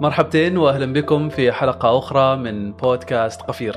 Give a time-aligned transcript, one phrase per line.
[0.00, 3.76] مرحبتين واهلا بكم في حلقة أخرى من بودكاست قفير.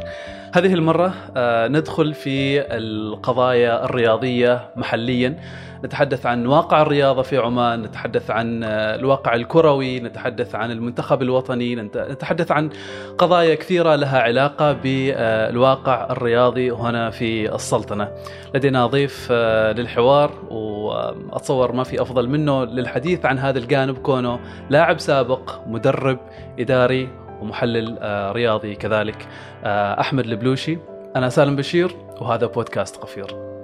[0.53, 5.39] هذه المرة آه، ندخل في القضايا الرياضية محليا
[5.85, 11.75] نتحدث عن واقع الرياضة في عمان، نتحدث عن آه، الواقع الكروي، نتحدث عن المنتخب الوطني،
[11.75, 12.69] نتحدث عن
[13.17, 18.11] قضايا كثيرة لها علاقة بالواقع الرياضي هنا في السلطنة.
[18.55, 24.99] لدينا ضيف آه، للحوار وأتصور ما في أفضل منه للحديث عن هذا الجانب كونه لاعب
[24.99, 26.19] سابق، مدرب
[26.59, 27.09] إداري
[27.41, 29.27] ومحلل آه، رياضي كذلك
[29.99, 30.77] أحمد البلوشي.
[31.15, 33.58] أنا سالم بشير وهذا بودكاست قفير.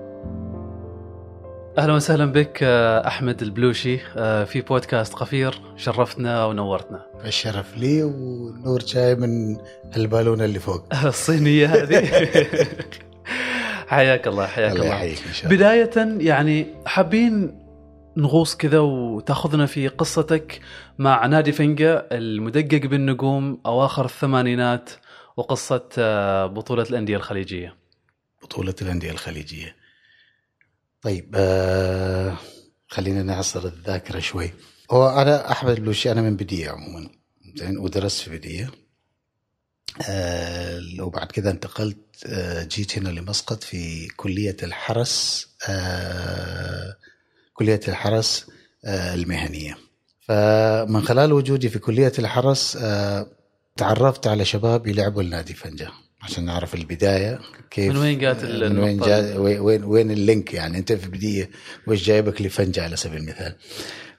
[1.78, 4.00] أهلا وسهلا بك آه، أحمد البلوشي.
[4.18, 7.06] آه، في بودكاست قفير شرفتنا ونورتنا.
[7.26, 9.58] الشرف لي ونور جاي من
[9.98, 10.84] البالونة اللي فوق.
[11.06, 12.06] الصينية هذه.
[13.88, 15.12] حياك الله حياك الله, الله.
[15.12, 15.56] إن شاء الله.
[15.58, 17.60] بداية يعني حابين
[18.18, 20.60] نغوص كذا وتأخذنا في قصتك
[20.98, 24.90] مع نادي فنجا المدقق بالنجوم أواخر الثمانينات
[25.38, 27.76] وقصة آه، بطولة الأندية الخليجية.
[28.44, 29.85] بطولة الأندية الخليجية.
[31.06, 32.38] طيب آه
[32.88, 34.54] خلينا نعصر الذاكرة شوي.
[34.92, 37.10] هو أنا أحمد البلوشي أنا من بديه عموما.
[37.56, 38.72] زين ودرست في بديه
[40.10, 46.96] آه وبعد كذا انتقلت آه جيت هنا لمسقط في كلية الحرس آه
[47.54, 48.46] كلية الحرس
[48.86, 49.78] آه المهنية.
[50.22, 53.28] فمن خلال وجودي في كلية الحرس آه
[53.78, 57.40] تعرفت على شباب يلعبوا النادي فنجان عشان نعرف البداية.
[57.76, 61.50] كيف؟ من وين جات من وين جا وين وين اللينك يعني؟ أنت في بديه
[61.88, 63.56] وش جايبك لفنجة على سبيل المثال.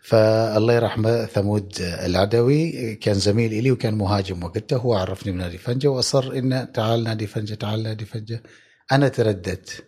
[0.02, 6.32] فالله يرحمه ثمود العدوي كان زميل لي وكان مهاجم وقتها هو عرفني بنادي فنجة وأصر
[6.32, 8.42] انه تعال نادي فنجة تعال نادي فنجة.
[8.92, 9.84] أنا ترددت.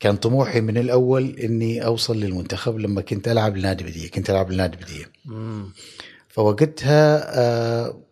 [0.00, 4.76] كان طموحي من الأول إني أوصل للمنتخب لما كنت ألعب لنادي بديه كنت ألعب لنادي
[4.76, 5.04] بديه
[6.28, 8.02] فوقتها آه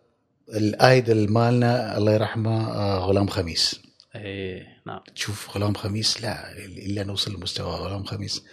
[0.55, 3.81] الآيدل مالنا الله يرحمه آه، غلام خميس.
[4.15, 4.70] إيه.
[4.87, 4.99] نعم.
[5.15, 8.43] تشوف غلام خميس لا إلا نوصل لمستوى غلام خميس.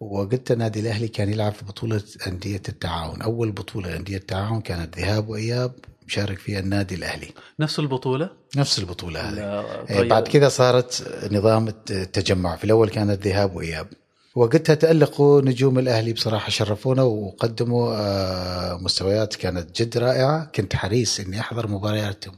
[0.00, 3.22] وقلت النادي الأهلي كان يلعب في بطولة أندية التعاون.
[3.22, 5.72] أول بطولة أندية التعاون كانت ذهاب وإياب
[6.06, 7.28] مشارك فيها النادي الأهلي.
[7.60, 9.84] نفس البطولة؟ نفس البطولة هذه.
[9.88, 10.08] طيب.
[10.08, 12.56] بعد كذا صارت نظام التجمع.
[12.56, 13.88] في الأول كانت ذهاب وإياب.
[14.34, 20.44] وقتها تألقوا نجوم الأهلي بصراحة شرفونا وقدموا آه، مستويات كانت جد رائعة.
[20.54, 22.36] كنت حريص إني أحضر مبارياتهم.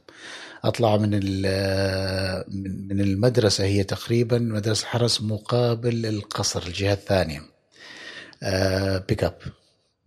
[0.64, 2.44] أطلع من آه،
[2.88, 7.42] من المدرسة هي تقريبا مدرسة حرس مقابل القصر الجهة الثانية.
[9.08, 9.34] pick up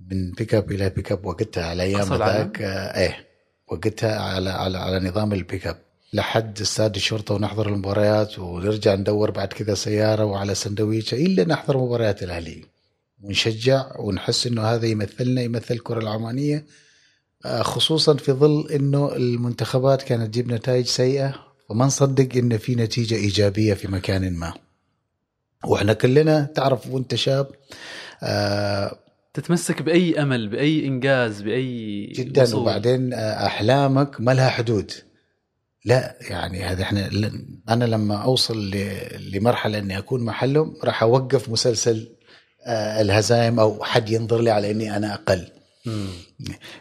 [0.10, 3.28] من pick up إلى pick up وقتها على أيام ذاك آه، إيه
[3.68, 5.78] وقتها على على على نظام البيك اب
[6.14, 12.24] لحد استاد الشرطة ونحضر المباريات ونرجع ندور بعد كذا سيارة وعلى سندويشه إلا نحضر مباريات
[12.24, 12.66] الأهلي.
[13.22, 16.58] ونشجع ونحس إنه هذا يمثلنا يمثل الكرة العمانية.
[16.58, 16.83] آه،
[17.46, 21.36] خصوصا في ظل إنه المنتخبات كانت تجيب نتائج سيئة
[21.70, 24.54] وما نصدق إن في نتيجة إيجابية في مكان ما
[25.66, 27.48] وإحنا كلنا تعرف وأنت شاب
[28.24, 29.00] آه
[29.34, 32.62] تتمسك بأي أمل بأي إنجاز بأي جدا وصول.
[32.62, 34.92] وبعدين آه، أحلامك ما لها حدود
[35.86, 37.10] لا يعني هذا إحنا
[37.70, 38.72] أنا لما أوصل
[39.34, 42.10] لمرحلة إني أكون محلهم راح أوقف مسلسل
[42.66, 45.48] آه، الهزايم أو حد ينظر لي على إني أنا أقل.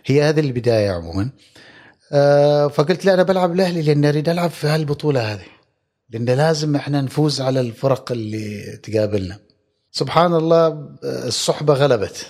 [0.05, 1.31] هي هذه البداية عموما.
[2.13, 5.47] آه، فقلت لا أنا بلعب الاهلي لاني أريد ألعب في هالبطولة هذه
[6.11, 9.39] لأن لازم إحنا نفوز على الفرق اللي تقابلنا.
[9.93, 12.27] سبحان الله آه، الصحبة غلبت.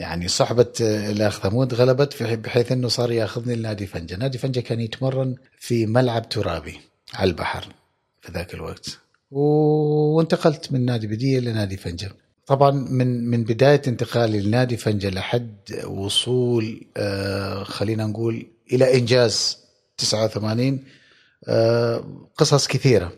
[0.00, 4.16] يعني صحبة الأخ ثمود غلبت بحيث أنه صار يأخذني لنادي فنجة.
[4.16, 6.80] نادي فنجة كان يتمرن في ملعب ترابي
[7.14, 7.66] على البحر
[8.20, 8.98] في ذاك الوقت.
[9.30, 12.10] وانتقلت من نادي بدية لنادي فنجة.
[12.46, 15.56] طبعا من من بداية انتقالي لنادي فنجة لحد
[15.86, 19.58] وصول آه خلينا نقول إلى إنجاز
[19.98, 20.84] 89
[21.48, 23.12] آه قصص كثيرة.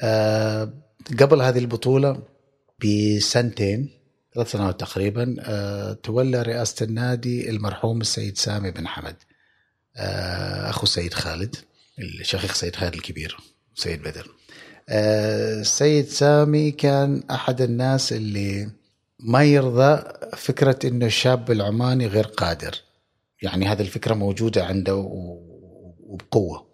[0.00, 0.72] آه
[1.20, 2.22] قبل هذه البطولة
[2.84, 3.90] بسنتين
[4.34, 5.36] ثلاث سنوات تقريبا
[6.02, 9.16] تولى رئاسة النادي المرحوم السيد سامي بن حمد
[10.68, 11.56] أخو السيد خالد
[11.98, 13.36] الشقيق سيد خالد الكبير
[13.74, 14.28] سيد بدر.
[14.92, 18.70] السيد سامي كان أحد الناس اللي
[19.20, 20.02] ما يرضى
[20.36, 22.74] فكرة أنه الشاب العماني غير قادر.
[23.42, 24.94] يعني هذه الفكرة موجودة عنده
[26.06, 26.66] وبقوة.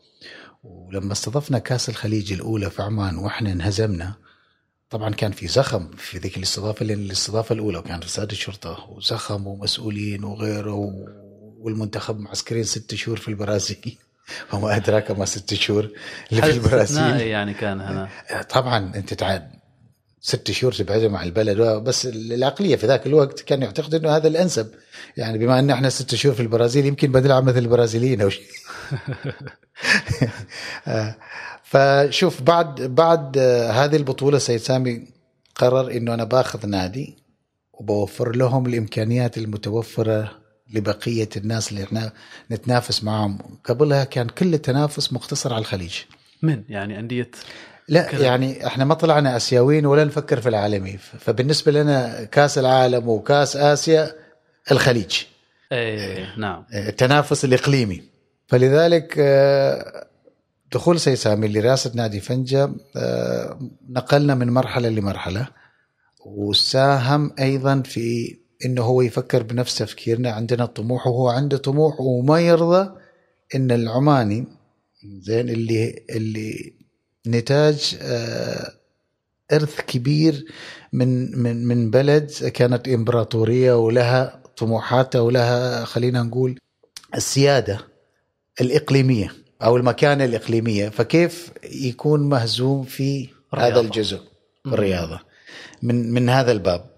[0.65, 4.15] ولما استضفنا كاس الخليج الأولى في عمان وإحنا انهزمنا
[4.91, 10.25] طبعا كان في زخم في ذيك الاستضافة لأن الاستضافة الأولى وكان استاد الشرطة وزخم ومسؤولين
[10.25, 10.75] وغيره
[11.61, 13.99] والمنتخب معسكرين ست شهور في البرازيل.
[14.53, 15.91] وما أدراك ما ست شهور
[16.33, 17.21] اللي في البرازيل.
[17.21, 18.09] يعني كان هنا
[18.51, 19.49] طبعا أنت تعال
[20.21, 24.71] ست شهور تبعدهم عن البلد بس العقلية في ذاك الوقت كان يعتقد إنه هذا الأنسب.
[25.17, 28.47] يعني بما إن إحنا ست شهور في البرازيل يمكن بنلعب مثل البرازيليين أو شيء.
[30.89, 31.17] آه،
[31.63, 33.39] فشوف بعد بعد
[33.73, 35.07] هذه البطولة سيد سامي
[35.55, 37.17] قرر إنه أنا باخذ نادي
[37.73, 40.38] وبوفر لهم الإمكانيات المتوفرة
[40.75, 42.13] لبقية الناس اللي إحنا
[42.51, 45.95] نتنافس معهم قبلها كان كل التنافس مقتصر على الخليج.
[46.43, 47.31] من؟ يعني أندية
[47.89, 48.25] لا كذا.
[48.25, 54.13] يعني إحنا ما طلعنا آسيويين ولا نفكر في العالمي فبالنسبة لنا كأس العالم وكأس آسيا
[54.71, 55.17] الخليج.
[55.73, 56.65] إيه نعم.
[56.75, 58.03] التنافس الإقليمي.
[58.47, 60.07] فلذلك آه،
[60.73, 65.49] دخول سيد سامي لرئاسة نادي فنجة آه، نقلنا من مرحلة لمرحلة
[66.27, 70.31] وساهم أيضا في إنه هو يفكر بنفس تفكيرنا.
[70.31, 72.91] عندنا طموح وهو عنده طموح وما يرضى
[73.55, 74.47] إن العماني
[75.05, 76.75] زين اللي اللي
[77.27, 78.73] نتاج آه،
[79.53, 80.45] إرث كبير
[80.93, 86.59] من من من بلد كانت إمبراطورية ولها طموحاتها ولها خلينا نقول
[87.15, 87.81] السيادة
[88.61, 89.33] الإقليمية
[89.63, 90.89] أو المكانة الإقليمية.
[90.89, 93.73] فكيف يكون مهزوم في رياضة.
[93.73, 94.21] هذا الجزء؟
[94.67, 95.21] الرياضة.
[95.83, 96.98] من من هذا الباب.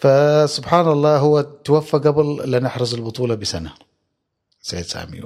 [0.00, 3.72] فسبحان الله هو توفى قبل لا نحرز البطولة بسنة.
[4.60, 5.20] سيد سامي.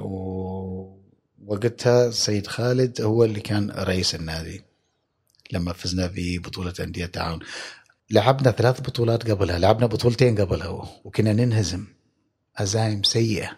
[1.39, 4.61] ووقتها سيد خالد هو اللي كان رئيس النادي
[5.51, 7.39] لما فزنا ببطولة أندية التعاون
[8.11, 11.85] لعبنا ثلاث بطولات قبلها لعبنا بطولتين قبلها وكنا ننهزم.
[12.55, 13.49] هزايم سيئة.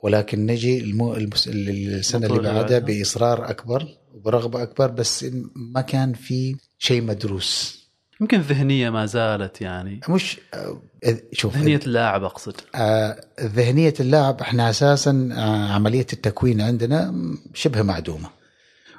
[0.00, 1.14] ولكن نجي المو...
[1.14, 1.48] المس...
[1.48, 7.85] السنة اللي بعدها بإصرار أكبر وبرغبة أكبر بس ما كان في شيء مدروس.
[8.20, 10.00] يمكن ذهنية ما زالت يعني.
[10.08, 10.80] مش آه،
[11.32, 12.54] شوف ذهنية اللاعب أقصد.
[12.74, 17.14] آه ذهنية اللاعب إحنا أساسا آه عملية التكوين عندنا
[17.54, 18.28] شبه معدومة.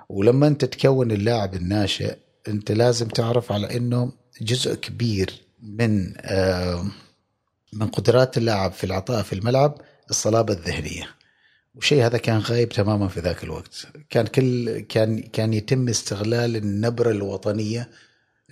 [0.10, 2.16] ولما أنت تكون اللاعب الناشئ
[2.48, 4.12] أنت لازم تعرف على إنه
[4.42, 6.14] جزء كبير من
[7.74, 11.08] من قدرات اللاعب في العطاء في الملعب الصلابة الذهنية.
[11.76, 13.88] والشيء هذا كان غايب تماما في ذاك الوقت.
[14.10, 17.90] كان كل كان كان يتم استغلال النبرة الوطنية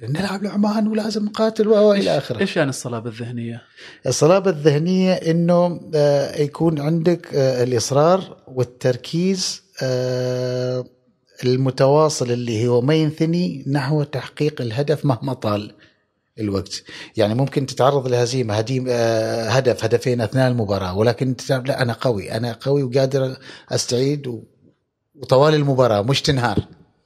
[0.04, 2.40] نلعب لعمان ولازم نقاتل وإلى آخره.
[2.40, 3.62] إيش يعني الصلابة الذهنية؟
[4.08, 10.86] الصلابة الذهنية إنه آه، يكون عندك آه، الإصرار والتركيز آه،
[11.44, 15.76] المتواصل اللي هو ما ينثني نحو تحقيق الهدف مهما طال
[16.40, 16.84] الوقت.
[17.18, 18.54] يعني ممكن تتعرض لهزيمة
[19.50, 23.38] هدف هدفين أثناء المباراة ولكن لا أنا قوي أنا قوي وقادر
[23.70, 24.44] أستعيد
[25.16, 26.60] وطوال المباراة مش تنهار.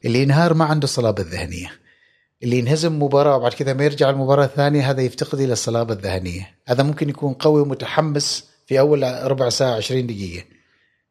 [0.05, 1.88] اللي ينهار ما عنده الصلابة الذهنية.
[2.43, 6.55] اللي ينهزم مباراة وبعد كذا ما يرجع المباراة الثانية هذا يفتقد إلى الصلابة الذهنية.
[6.67, 10.45] هذا ممكن يكون قوي ومتحمس في أول ربع ساعة 20 دقيقة.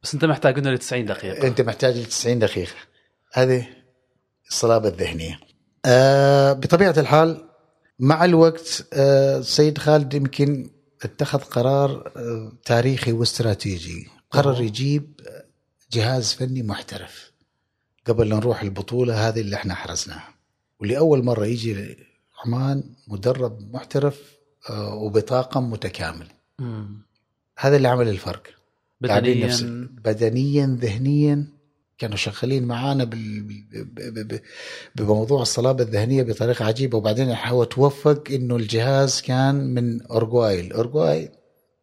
[0.02, 1.46] بس أنت محتاج إنه ل 90 دقيقة.
[1.46, 2.72] أنت محتاج ل 90 دقيقة.
[3.32, 3.66] هذه
[4.48, 5.40] الصلابة الذهنية.
[5.86, 7.48] آه بطبيعة الحال
[7.98, 10.70] مع الوقت آه سيد خالد يمكن
[11.02, 14.06] اتخذ قرار آه تاريخي واستراتيجي.
[14.30, 15.20] قرر يجيب
[15.92, 17.32] جهاز فني محترف.
[18.06, 20.37] قبل لا نروح البطولة هذه اللي إحنا حرزناها.
[20.80, 21.96] ولأول مرة يجي
[22.44, 24.38] عمان مدرب محترف
[24.70, 26.26] آه، وبطاقم متكامل.
[26.58, 27.02] مم.
[27.58, 28.42] هذا اللي عمل الفرق.
[29.00, 29.88] بدنيا.
[30.04, 31.46] بدنيا ذهنيا
[31.98, 33.10] كانوا شغالين معانا
[34.96, 36.98] بموضوع الصلابة الذهنية بطريقة عجيبة.
[36.98, 41.32] وبعدين هو توفق إنه الجهاز كان من اورجواي، الاورجواي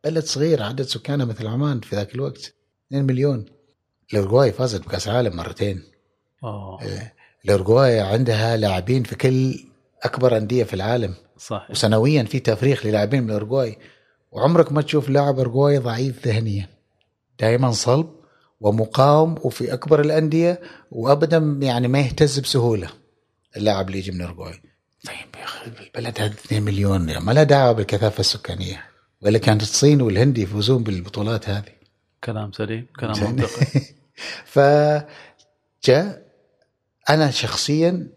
[0.04, 2.54] بلد صغير عدد سكانها مثل عمان في ذاك الوقت
[2.88, 3.46] 2 مليون.
[4.14, 5.84] الاورجواي فازت بكأس العالم مرتين.
[6.44, 7.12] أوه.
[7.46, 9.60] الاورجواي عندها لاعبين في كل
[10.04, 11.14] أكبر أندية في العالم.
[11.38, 13.78] صح وسنويا في تفريخ للاعبين من الاورجواي
[14.32, 16.70] وعمرك ما تشوف لاعب أورجواي ضعيف ذهنيا.
[17.40, 18.10] دائما صلب
[18.62, 20.62] ومقاوم وفي أكبر الأندية
[20.92, 22.90] وابدا يعني ما يهتز بسهولة.
[23.58, 24.62] اللاعب اللي يجي من أورجواي.
[25.06, 28.84] طيب يا أخي البلد هذا 2 مليون يعني ما لها دعوة بالكثافة السكانية.
[29.22, 31.76] ولا كانت الصين والهند يفوزون بالبطولات هذه.
[32.24, 33.82] كلام سليم كلام منطقي.
[34.54, 36.25] فجاء
[37.10, 38.08] أنا شخصيا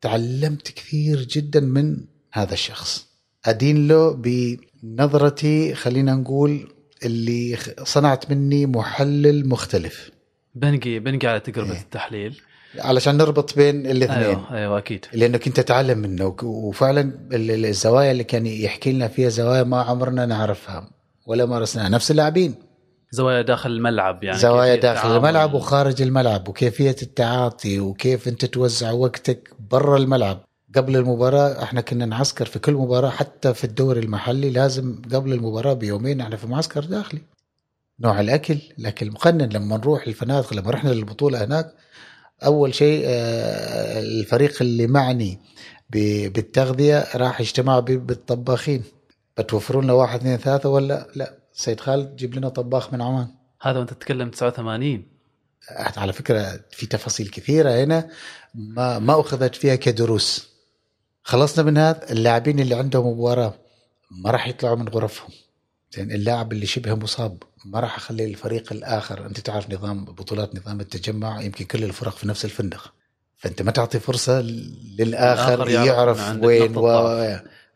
[0.00, 1.96] تعلمت كثير جدا من
[2.32, 3.06] هذا الشخص.
[3.44, 6.72] أدين له بنظرتي خلينا نقول
[7.04, 10.10] اللي صنعت مني محلل مختلف.
[10.54, 11.80] بنقي بنقي على تجربه إيه.
[11.80, 12.40] التحليل.
[12.78, 14.18] علشان نربط بين الاثنين.
[14.18, 15.06] أيوه أيوه أكيد.
[15.12, 20.90] لانك انت تتعلم منه وفعلا الزوايا اللي كان يحكي لنا فيها زوايا ما عمرنا نعرفها
[21.26, 21.88] ولا مارسناها.
[21.88, 22.54] نفس اللاعبين.
[23.10, 29.50] زوايا داخل الملعب يعني زوايا داخل الملعب وخارج الملعب وكيفية التعاطي وكيف انت توزع وقتك
[29.70, 30.38] برا الملعب.
[30.76, 35.72] قبل المباراة إحنا كنا نعسكر في كل مباراة حتى في الدوري المحلي لازم قبل المباراة
[35.72, 37.22] بيومين إحنا في معسكر داخلي.
[38.00, 41.72] نوع الأكل الاكل المقنن لما نروح الفنادق لما رحنا للبطولة هناك
[42.44, 45.38] أول شيء آه، الفريق اللي معني
[45.90, 48.82] ب- بالتغذية راح اجتمعوا ب- بالطباخين.
[49.38, 53.28] بتوفروا لنا واحد اثنين ثلاثة ولا لا؟ سيد خالد جيب لنا طباخ من عمان.
[53.62, 55.06] هذا وأنت تتكلم 89
[55.96, 58.08] على فكرة في تفاصيل كثيرة هنا
[58.54, 60.48] ما ما أخذت فيها كدروس.
[61.22, 63.54] خلصنا من هذا اللاعبين اللي عندهم مباراة
[64.10, 65.30] ما راح يطلعوا من غرفهم.
[65.96, 70.80] زين اللاعب اللي شبه مصاب ما راح أخلي الفريق الآخر أنت تعرف نظام بطولات نظام
[70.80, 72.92] التجمع يمكن كل الفرق في نفس الفندق.
[73.36, 74.40] فأنت ما تعطي فرصة
[74.98, 76.86] للآخر يعرف يعرف, وين و...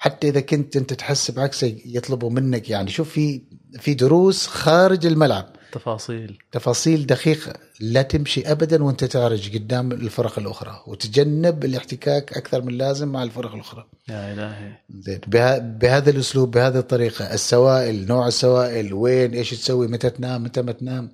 [0.05, 2.91] حتى إذا كنت أنت تحس بعكس يطلبوا منك يعني.
[2.91, 3.43] شوف في
[3.81, 5.47] في دروس خارج الملعب.
[5.73, 6.39] تفاصيل.
[6.53, 13.09] تفاصيل دقيقة لا تمشي أبدا وأنت تعرج قدام الفرق الأخرى وتجنب الاحتكاك أكثر من لازم
[13.09, 13.87] مع الفرق الأخرى.
[14.09, 15.21] يا الهي زين.
[15.27, 20.73] بها بهذا الأسلوب بهذه الطريقة السوائل نوع السوائل وين إيش تسوي متى تنام متى ما
[20.73, 21.13] تنام.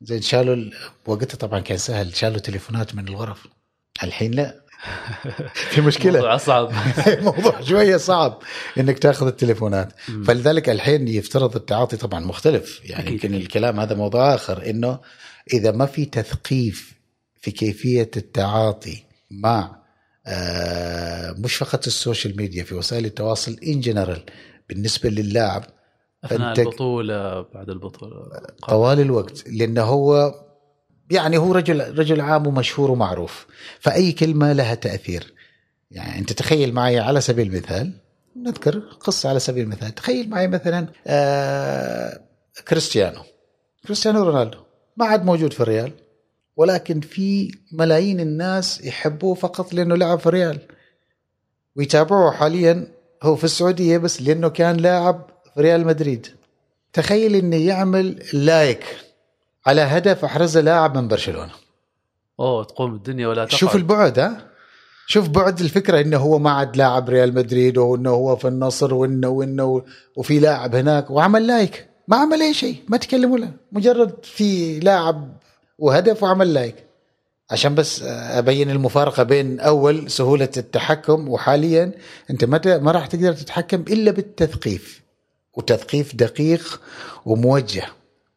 [0.00, 0.72] زين شالوا ال-
[1.06, 3.46] وقتها طبعا كان سهل شالوا تليفونات من الغرف.
[4.02, 4.61] الحين لا.
[5.54, 6.12] في مشكلة.
[6.12, 6.72] موضوع صعب.
[7.22, 8.38] موضوع شوية صعب
[8.78, 9.92] إنك تاخذ التليفونات.
[10.26, 12.80] فلذلك الحين يفترض التعاطي طبعا مختلف.
[12.84, 13.10] يعني.
[13.10, 14.98] يمكن الكلام هذا موضوع آخر إنه
[15.52, 16.92] إذا ما في تثقيف
[17.40, 19.82] في كيفية التعاطي مع
[20.26, 24.22] آه، مش فقط السوشيال ميديا في وسائل التواصل in general
[24.68, 25.64] بالنسبة للاعب
[26.24, 30.34] أثناء البطولة بعد البطولة طوال الوقت لأنه هو
[31.12, 33.46] يعني هو رجل رجل عام ومشهور ومعروف.
[33.80, 35.32] فأي كلمة لها تأثير.
[35.90, 37.92] يعني أنت تخيل معي على سبيل المثال
[38.36, 39.94] نذكر قصة على سبيل المثال.
[39.94, 42.20] تخيل معي مثلا آه
[42.68, 43.22] كريستيانو.
[43.86, 44.58] كريستيانو رونالدو.
[44.96, 45.92] ما عاد موجود في الريال.
[46.56, 50.58] ولكن في ملايين الناس يحبوه فقط لأنه لعب في الريال.
[51.76, 52.88] ويتابعوه حاليا.
[53.22, 56.26] هو في السعودية بس لأنه كان لاعب في ريال مدريد.
[56.92, 58.84] تخيل إنه يعمل like.
[59.66, 61.52] على هدف احرزه لاعب من برشلونة.
[62.40, 63.60] أوه تقوم الدنيا ولا تقعد.
[63.60, 64.48] شوف البعد ها؟
[65.06, 69.28] شوف بعد الفكرة إنه هو ما عاد لاعب ريال مدريد وإنه هو في النصر وإنه
[69.28, 69.84] وإنه
[70.16, 71.88] وفي لاعب هناك وعمل like.
[72.08, 75.36] ما عمل أي شيء ما تكلم ولا مجرد في لاعب
[75.78, 76.76] وهدف وعمل like.
[77.50, 81.92] عشان بس أبين المفارقة بين أول سهولة التحكم وحاليا
[82.30, 85.02] أنت متى ما راح تقدر تتحكم إلا بالتثقيف.
[85.54, 86.80] وتثقيف دقيق
[87.26, 87.86] وموجه.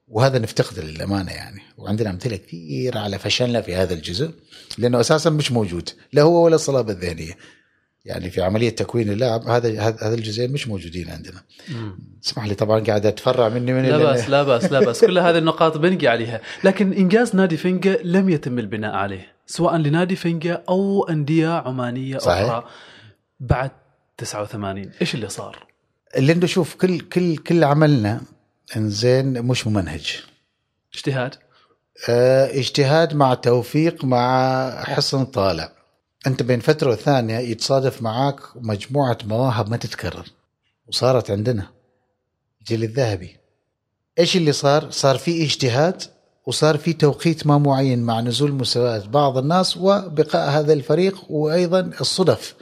[0.07, 4.31] وهذا نفتقده للأمانة يعني وعندنا أمثلة كثير على فشلنا في هذا الجزء
[4.77, 7.37] لأنه أساسا مش موجود لا هو ولا الصلابة الذهنية
[8.05, 11.41] يعني في عملية تكوين اللاعب هذا هذا الجزئين مش موجودين عندنا.
[12.25, 15.37] اسمح لي طبعا قاعد أتفرع مني من لا بأس لا بأس لا بأس كل هذه
[15.37, 21.03] النقاط بنقي عليها لكن إنجاز نادي فنجا لم يتم البناء عليه سواء لنادي فنجا أو
[21.03, 22.49] أندية عمانية صحيح.
[22.49, 22.67] أخرى
[23.39, 23.71] بعد
[24.17, 25.67] 89 إيش اللي صار؟
[26.17, 28.21] لأنه شوف كل كل كل عملنا
[28.77, 30.23] إنزين مش ممنهج.
[30.93, 31.35] اجتهاد؟
[32.09, 35.71] آه اجتهاد مع توفيق مع حصن طالع
[36.27, 40.25] أنت بين فترة وثانية يتصادف معاك مجموعة مواهب ما تتكرر
[40.87, 41.67] وصارت عندنا.
[42.59, 43.37] الجيل الذهبي.
[44.19, 46.03] إيش اللي صار؟ صار في اجتهاد
[46.45, 52.55] وصار في توقيت ما معين مع نزول مستويات بعض الناس وبقاء هذا الفريق وأيضا الصدف.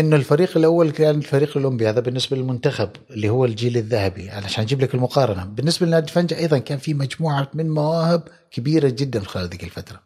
[0.00, 4.80] انه الفريق الأول كان الفريق الأولمبي هذا بالنسبة للمنتخب اللي هو الجيل الذهبي علشان أجيب
[4.80, 5.44] لك المقارنة.
[5.44, 10.00] بالنسبة لنادي فنجة أيضا كان في مجموعة من مواهب كبيرة جدا خلال ذيك الفترة.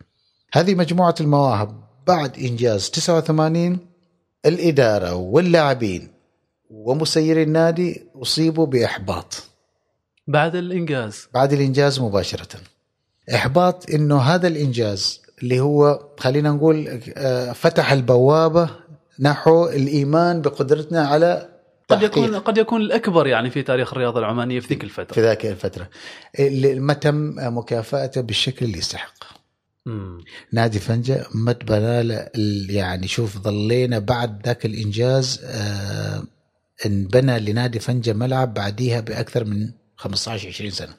[0.52, 3.78] هذه مجموعة المواهب بعد إنجاز 89
[4.46, 6.08] الإدارة واللاعبين
[6.70, 9.42] ومسيري النادي أصيبوا بإحباط.
[10.26, 11.28] بعد الإنجاز.
[11.34, 12.61] بعد الإنجاز مباشرة.
[13.34, 18.70] إحباط إنه هذا الإنجاز اللي هو خلينا نقول آه، فتح البوابة
[19.21, 21.49] نحو الإيمان بقدرتنا على
[21.88, 25.47] قد يكون قد يكون الأكبر يعني في تاريخ الرياضة العمانية في ذيك في الفترة ذاك
[25.47, 25.88] الفترة.
[26.38, 29.14] اللي ما تم مكافأته بالشكل اللي يستحق.
[29.87, 30.25] مم.
[30.52, 32.19] نادي فنجة ما تبنى
[32.75, 36.23] يعني شوف ظلينا بعد ذاك الإنجاز آه
[36.87, 40.95] انبنى لنادي فنجة ملعب بعديها بأكثر من 15 20 سنة.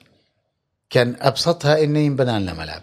[0.90, 2.82] كان أبسطها إنه ينبنى لنا ملعب.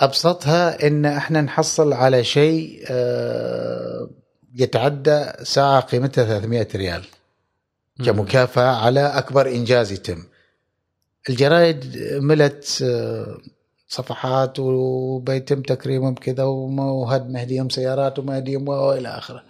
[0.00, 4.10] أبسطها إن إحنا نحصل على شيء آه
[4.54, 7.04] يتعدى ساعة قيمتها 300 ريال
[8.04, 10.22] كمكافأة على أكبر إنجاز يتم.
[11.28, 13.38] الجرايد ملت آه،
[13.88, 19.42] صفحات وبيتم تكريمهم كذا وهد مهديهم سيارات ومهديهم وإلى آخره.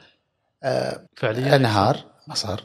[0.62, 2.64] آه، فعليا؟ أنهار ما صار.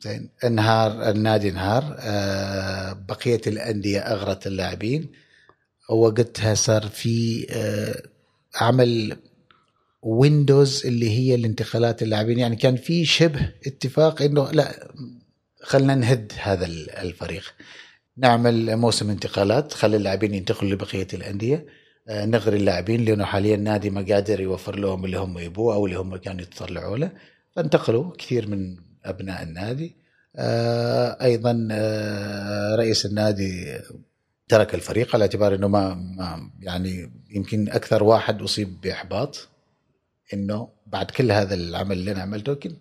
[0.00, 0.28] زين.
[0.44, 1.96] أنهار النادي انهار.
[1.98, 5.12] آه، بقية الأندية أغرت اللاعبين.
[5.90, 8.02] وقتها صار في آه،
[8.64, 9.16] عمل
[10.02, 12.38] ويندوز اللي هي الانتقالات اللاعبين.
[12.38, 14.88] يعني كان في شبه اتفاق إنه لا
[15.62, 17.54] خلينا نهد هذا ال- الفريق.
[18.16, 21.66] نعمل موسم انتقالات خلي اللاعبين ينتقلوا لبقية الأندية.
[22.08, 25.98] آه، نغري اللاعبين لأنه حاليا النادي ما قادر يوفر لهم اللي هم يبوه أو اللي
[25.98, 27.10] هم كانوا يتطلعوا له.
[27.56, 29.96] فانتقلوا كثير من أبناء النادي.
[30.36, 33.78] آه، أيضا آه، رئيس النادي
[34.48, 39.48] ترك الفريق على اعتبار إنه ما, ما يعني يمكن أكثر واحد أصيب بإحباط.
[40.34, 42.76] إنه بعد كل هذا العمل اللي أنا عملته يمكن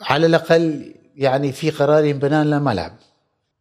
[0.00, 2.96] على الأقل يعني في قرار ينبنى لنا ملعب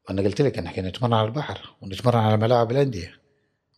[0.10, 3.14] أنا قلت لك إحنا نتمرن على البحر ونتمرن على ملاعب الأندية.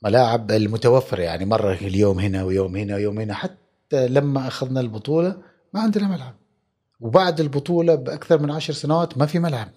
[0.01, 5.37] ملاعب المتوفرة يعني مرة اليوم هنا ويوم هنا ويوم هنا حتى لما أخذنا البطولة
[5.73, 6.35] ما عندنا ملعب
[6.99, 9.67] وبعد البطولة بأكثر من عشر سنوات ما في ملعب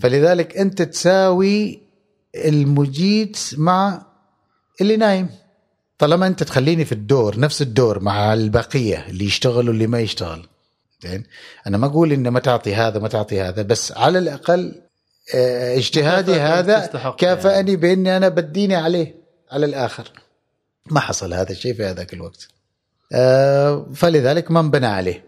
[0.00, 1.80] فلذلك أنت تساوي
[2.34, 4.06] المجيد مع
[4.80, 5.28] اللي نايم.
[6.00, 10.46] طالما انت تخليني في الدور نفس الدور مع البقية اللي يشتغل واللي ما يشتغل.
[11.02, 11.24] زين؟
[11.66, 14.82] أنا ما أقول ان ما تعطي هذا ما تعطي هذا بس على الأقل
[15.34, 16.86] آه اجتهادي هذا
[17.18, 17.76] كافأني يعني.
[17.76, 19.14] بإني أنا بديني عليه
[19.52, 20.10] على الآخر.
[20.90, 22.48] ما حصل هذا الشيء في هذاك الوقت.
[23.12, 25.24] آه فلذلك ما انبنى عليه.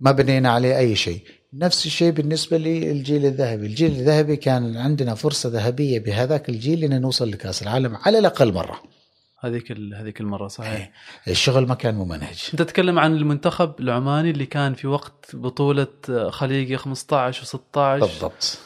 [0.00, 1.22] ما بنينا عليه أي شيء.
[1.52, 3.66] نفس الشيء بالنسبة للجيل الذهبي.
[3.66, 8.97] الجيل الذهبي كان عندنا فرصة ذهبية بهذاك الجيل ان نوصل لكأس العالم على الأقل مرة.
[9.40, 10.72] هذيك هذيك المرة صحيح.
[10.72, 10.92] إيه.
[11.32, 12.48] الشغل ما كان ممنهج.
[12.52, 15.86] أنت تتكلم عن المنتخب العماني اللي كان في وقت بطولة
[16.30, 18.58] خليجي 15 و16 بالضبط.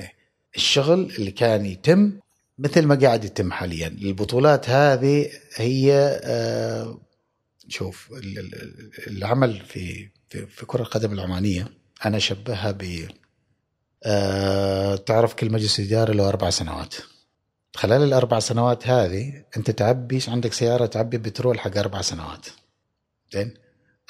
[0.00, 0.12] إيه.
[0.56, 2.12] الشغل اللي كان يتم
[2.58, 3.88] مثل ما قاعد يتم حاليا.
[3.88, 7.00] البطولات هذه هي آه
[7.68, 8.12] شوف
[9.06, 11.68] العمل في في, في كرة القدم العمانية
[12.04, 13.08] أنا أشبهها ب
[14.04, 16.94] آه تعرف كل مجلس إدارة له أربع سنوات.
[17.76, 22.46] خلال الأربع سنوات هذه أنت تعبي عندك سيارة تعبي بترول حق أربع سنوات.
[23.32, 23.54] زين؟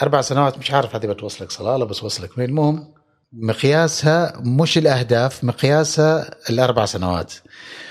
[0.02, 2.94] أربع سنوات مش عارف هذه بتوصلك صلالة بس وصلك وين المهم
[3.32, 7.32] مقياسها مش الأهداف مقياسها الأربع سنوات.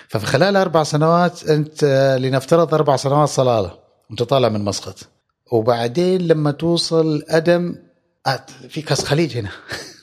[0.08, 1.84] ففي خلال أربع سنوات أنت
[2.22, 3.80] لنفترض أربع سنوات صلالة
[4.10, 4.98] وانت طالع من مسقط.
[5.52, 7.76] وبعدين لما توصل أدم
[8.28, 9.50] آه، في كاس خليج هنا.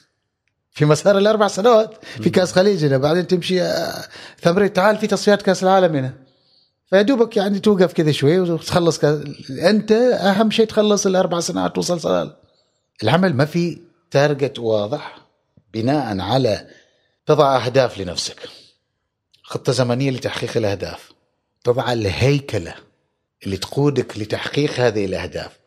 [0.72, 4.04] في مسار الأربع سنوات في كأس خليج هنا بعدين تمشي آه،
[4.40, 6.14] ثمرين تعال في تصفيات كأس العالم هنا.
[6.86, 9.50] فيدوبك يعني توقف كذا شوي وتخلص كأس.
[9.50, 12.36] أنت أهم شيء تخلص الأربع سنوات توصل صلال
[13.02, 15.18] العمل ما في تارجت واضح
[15.74, 16.66] بناء على
[17.26, 18.48] تضع أهداف لنفسك.
[19.42, 21.12] خطة زمنية لتحقيق الأهداف.
[21.64, 22.74] تضع الهيكلة
[23.44, 25.58] اللي تقودك لتحقيق هذه الأهداف.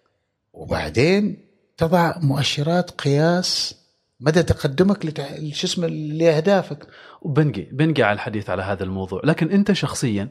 [0.53, 1.45] وبعدين
[1.77, 3.75] تضع مؤشرات قياس
[4.19, 5.35] مدى تقدمك لتح...
[5.51, 6.87] شو اسمه لأهدافك؟
[7.21, 9.21] وبنجي بنجي على الحديث على هذا الموضوع.
[9.23, 10.29] لكن أنت شخصيا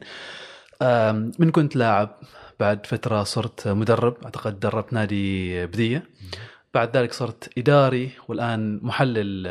[1.39, 2.19] من كنت لاعب
[2.59, 6.03] بعد فترة صرت مدرب أعتقد دربت نادي بدية.
[6.73, 9.43] بعد ذلك صرت إداري والآن محلل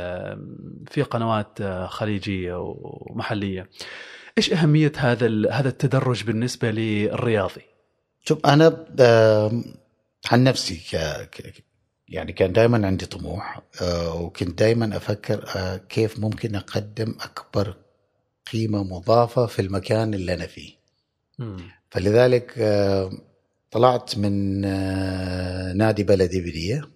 [0.90, 3.70] في قنوات آه، خليجية ومحلية.
[4.38, 7.62] إيش أهمية هذا هذا التدرج بالنسبة للرياضي؟
[8.25, 8.87] شوف أنا
[10.31, 10.81] عن نفسي.
[12.09, 17.77] يعني كان دائما عندي طموح آه، وكنت دائما أفكر آه، كيف ممكن أقدم أكبر
[18.53, 20.73] قيمة مضافة في المكان اللي أنا فيه.
[21.90, 23.12] فلذلك آه،
[23.71, 24.61] طلعت من
[25.77, 26.88] نادي بلدي بدية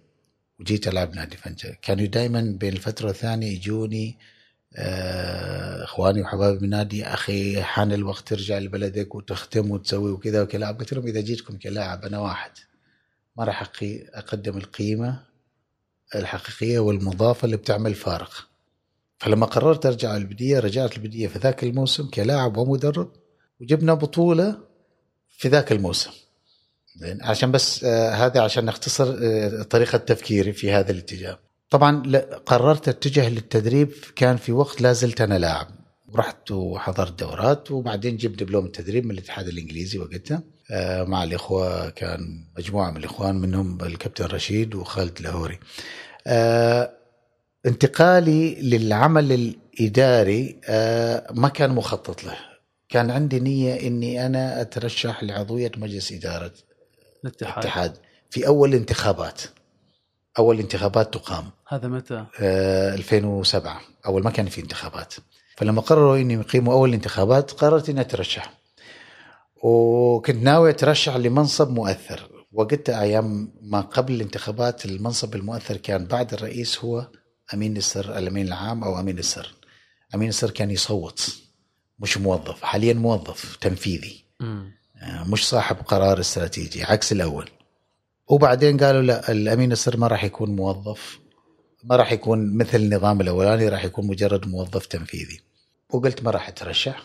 [0.60, 4.18] وجيت ألعب نادي فنجة كانوا دائما بين الفترة والثانيه يجوني
[5.82, 11.06] إخواني وحبايبي من النادي أخي حان الوقت ترجع لبلدك وتختم وتسوي وكذا وكلاعب قلت لهم
[11.06, 12.50] إذا جيتكم كلاعب أنا واحد.
[13.38, 13.72] ما راح
[14.14, 15.22] أقدم القيمة
[16.14, 18.48] الحقيقية والمضافة اللي بتعمل فارق.
[19.18, 23.12] فلما قررت أرجع البدية رجعت البدية في ذاك الموسم كلاعب ومدرب
[23.60, 24.58] وجبنا بطولة
[25.28, 26.10] في ذاك الموسم.
[26.96, 31.38] زين عشان بس آه هذا عشان نختصر آه طريقة تفكيري في هذا الاتجاه.
[31.70, 32.02] طبعا
[32.46, 35.68] قررت أتجه للتدريب كان في وقت لا زلت أنا لاعب.
[36.08, 40.42] ورحت وحضرت دورات وبعدين جبت دبلوم التدريب من الاتحاد الإنجليزي وقتها.
[41.06, 45.58] مع الإخوة كان مجموعة من الإخوان منهم الكابتن رشيد وخالد لاهوري.
[46.26, 46.90] آه،
[47.66, 52.36] انتقالي للعمل الإداري آه، ما كان مخطط له.
[52.88, 56.52] كان عندي نية إني أنا أترشح لعضوية مجلس إدارة
[57.24, 57.96] الاتحاد, الاتحاد
[58.30, 59.42] في أول انتخابات.
[60.38, 61.50] أول انتخابات تقام.
[61.68, 65.14] هذا متى؟ 2007 أول ما كان في انتخابات.
[65.56, 68.58] فلما قرروا إني يقيموا أول انتخابات قررت إني أترشح.
[69.62, 72.30] وكنت ناوي أترشح لمنصب مؤثر.
[72.52, 77.10] وقتها أيام ما قبل الانتخابات المنصب المؤثر كان بعد الرئيس هو
[77.54, 79.54] أمين السر الأمين العام أو أمين السر
[80.14, 81.36] أمين السر كان يصوت
[81.98, 84.24] مش موظف حاليا موظف تنفيذي.
[85.02, 87.50] آه، مش صاحب قرار استراتيجي عكس الأول.
[88.28, 91.18] وبعدين قالوا لا الأمين السر ما راح يكون موظف
[91.84, 95.40] ما راح يكون مثل النظام الأولاني راح يكون مجرد موظف تنفيذي.
[95.90, 97.02] وقلت ما راح أترشح.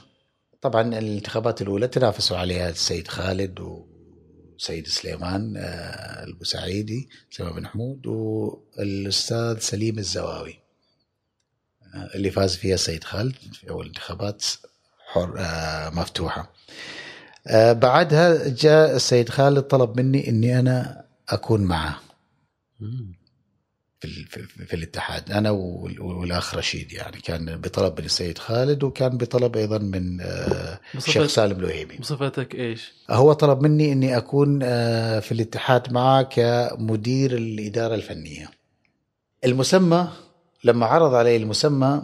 [0.63, 9.59] طبعا الانتخابات الأولى تنافسوا عليها السيد خالد وسيد سليمان آه، البوسعيدي سليمان بن حمود والأستاذ
[9.59, 10.59] سليم الزواوي
[11.95, 14.45] آه، اللي فاز فيها السيد خالد في أول انتخابات
[15.11, 16.53] حر آه، مفتوحة.
[17.47, 21.99] آه، بعدها جاء السيد خالد طلب مني إني أنا أكون معه.
[24.07, 29.17] في, في, في الاتحاد أنا وال- والاخ رشيد يعني كان بطلب من السيد خالد وكان
[29.17, 35.19] بطلب أيضا من آه، الشيخ سالم الوهيبي بصفتك إيش؟ هو طلب مني إني أكون آه،
[35.19, 38.49] في الاتحاد معه كمدير الإدارة الفنية.
[39.45, 40.09] المسمى
[40.63, 42.01] لما عرض علي المسمى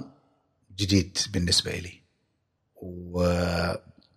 [0.77, 1.99] جديد بالنسبة لي.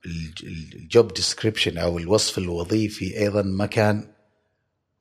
[0.05, 4.12] وال job description أو الوصف الوظيفي أيضا ما كان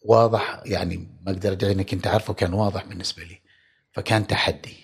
[0.02, 3.42] واضح يعني ما أقدر أدعي إنك أنت عارفه كان واضح بالنسبة لي.
[3.92, 4.76] فكان تحدي.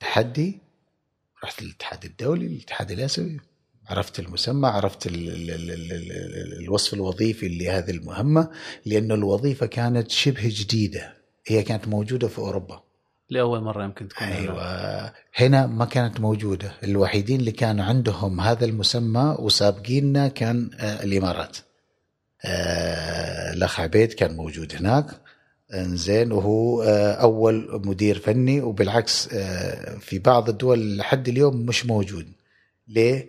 [0.00, 0.58] تحدي
[1.44, 3.40] رحت للاتحاد الدولي الاتحاد الآسيوي
[3.86, 8.50] عرفت المسمى عرفت ال ال ال ال ال الوصف الوظيفي لهذه المهمة
[8.86, 12.82] لأن الوظيفة كانت شبه جديدة هي كانت موجودة في أوروبا
[13.30, 14.38] لأول مرة يمكن تكون هنا.
[14.38, 21.04] أيوة هنا ما كانت موجودة الوحيدين اللي كان عندهم هذا المسمى وسابقيننا كان آه،
[22.44, 25.06] آه، الأخ عبيد كان موجود هناك.
[25.74, 32.26] زين وهو آه، أول مدير فني وبالعكس آه، في بعض الدول لحد اليوم مش موجود.
[32.88, 33.28] ليه؟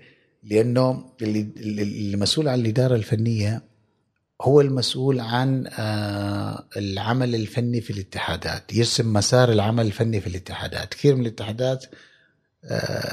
[0.51, 3.61] اللي المسؤول عن الإدارة الفنية
[4.41, 5.67] هو المسؤول عن
[6.77, 8.73] العمل الفني في الاتحادات.
[8.73, 10.93] يرسم مسار العمل الفني في الاتحادات.
[10.93, 11.85] كثير من الاتحادات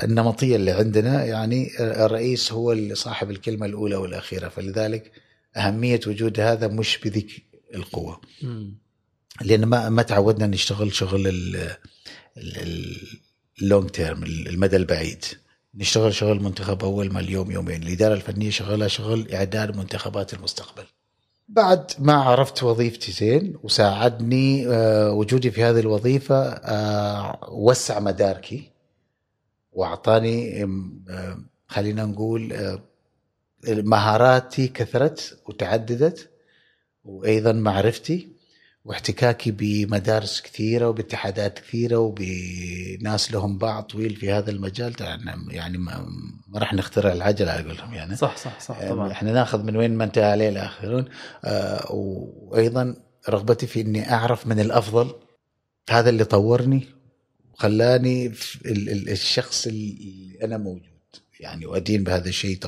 [0.04, 4.48] النمطية اللي عندنا يعني الرئيس هو صاحب الكلمة الأولى والأخيرة.
[4.48, 5.23] فلذلك
[5.56, 8.20] أهمية وجود هذا مش بذيك القوة.
[8.42, 8.74] مم.
[9.42, 11.26] لأن ما ما تعودنا نشتغل شغل
[13.62, 15.24] اللونج تيرم المدى البعيد.
[15.74, 17.82] نشتغل شغل منتخب أول ما اليوم يومين.
[17.82, 20.84] الإدارة الفنية شغالة شغل إعداد منتخبات المستقبل.
[21.48, 28.70] بعد ما عرفت وظيفتي زين وساعدني آه، وجودي في هذه الوظيفة آه، وسع مداركي
[30.64, 31.04] آم،
[31.68, 32.82] خلينا نقول آه،
[33.68, 36.30] مهاراتي كثرت وتعددت
[37.04, 38.28] وأيضا معرفتي
[38.84, 44.94] واحتكاكي بمدارس كثيرة وباتحادات كثيرة وبناس لهم باع طويل في هذا المجال.
[45.00, 46.06] يعني- يعني ما,
[46.54, 48.16] راح نخترع العجلة أقول لهم يعني.
[48.16, 49.12] صح صح صح طبعا.
[49.12, 51.04] إحنا ناخذ من وين ما انتهى عليه الآخرون.
[51.44, 52.96] آه وأيضا
[53.28, 55.14] رغبتي في إني أعرف من الأفضل.
[55.90, 56.86] هذا اللي طورني
[57.54, 58.32] وخلاني
[58.66, 60.93] الشخص اللي أنا موجود.
[61.40, 62.58] يعني وادين بهذا الشيء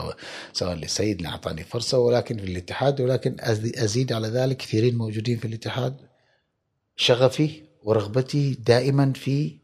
[0.53, 3.37] سواء لسيدنا اعطاني فرصة ولكن في الاتحاد ولكن
[3.77, 5.97] أزيد على ذلك كثيرين موجودين في الاتحاد.
[6.97, 9.59] شغفي ورغبتي دائما في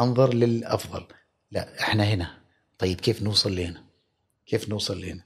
[0.00, 1.04] أنظر للأفضل.
[1.50, 2.30] لا إحنا هنا.
[2.78, 3.84] طيب كيف نوصل لهنا؟
[4.46, 5.24] كيف نوصل لهنا؟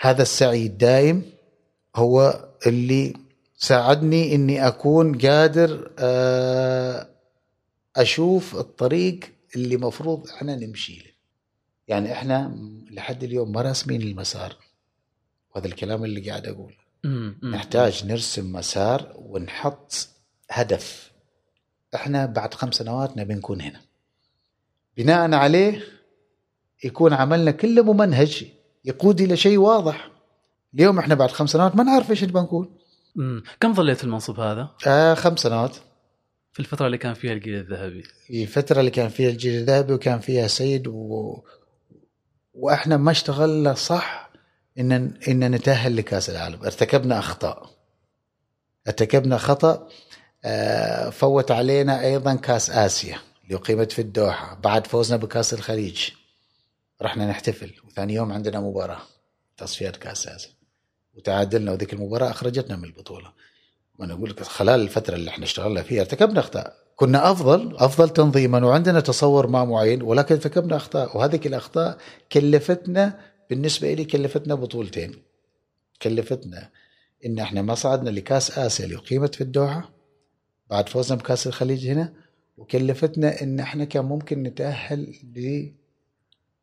[0.00, 1.22] هذا السعي الدائم
[1.96, 3.14] هو اللي
[3.56, 7.08] ساعدني إني أكون قادر آه،
[7.96, 9.20] أشوف الطريق
[9.56, 11.13] اللي مفروض إحنا نمشي له.
[11.88, 12.56] يعني إحنا
[12.90, 14.56] لحد اليوم ما راسمين المسار.
[15.54, 16.76] وهذا الكلام اللي قاعد أقوله.
[17.42, 20.08] نحتاج نرسم مسار ونحط
[20.50, 21.12] هدف.
[21.94, 23.80] إحنا بعد خمس سنوات نبي نكون هنا.
[24.96, 25.82] بناء عليه
[26.84, 28.44] يكون عملنا كله ممنهج
[28.84, 30.10] يقود إلى شيء واضح.
[30.74, 32.76] اليوم إحنا بعد خمس سنوات ما نعرف إيش نبغى نكون.
[33.60, 35.76] كم ظليت المنصب هذا؟ آه خمس سنوات.
[36.52, 38.02] في الفترة اللي كان فيها الجيل الذهبي.
[38.02, 41.38] في الفترة اللي كان فيها الجيل الذهبي وكان فيها سيد و...
[42.54, 44.30] وإحنا ما اشتغلنا صح
[44.78, 44.92] إن
[45.28, 46.64] إن نتأهل لكأس العالم.
[46.64, 47.70] ارتكبنا اخطاء
[48.86, 49.88] ارتكبنا خطأ
[50.44, 54.54] آه، فوت علينا أيضا كأس آسيا اللي أقيمت في الدوحة.
[54.54, 56.10] بعد فوزنا بكأس الخليج.
[57.02, 57.72] رحنا نحتفل.
[57.86, 59.00] وثاني يوم عندنا مباراة.
[59.56, 60.50] تصفيات كأس آسيا.
[61.14, 61.72] وتعادلنا.
[61.72, 63.32] وذيك المباراة أخرجتنا من البطولة.
[63.98, 68.64] وأنا أقول لك خلال الفترة اللي إحنا اشتغلنا فيها ارتكبنا اخطاء كنا أفضل أفضل تنظيما
[68.66, 71.98] وعندنا تصور ما معين ولكن ارتكبنا أخطاء وهذه الأخطاء
[72.32, 75.12] كلفتنا بالنسبة لي كلفتنا بطولتين.
[76.02, 76.70] كلفتنا
[77.26, 79.90] إن إحنا ما صعدنا لكأس آسيا اللي اقيمت في الدوحة
[80.70, 82.12] بعد فوزنا بكأس الخليج هنا
[82.56, 85.14] وكلفتنا إن إحنا كان ممكن نتأهل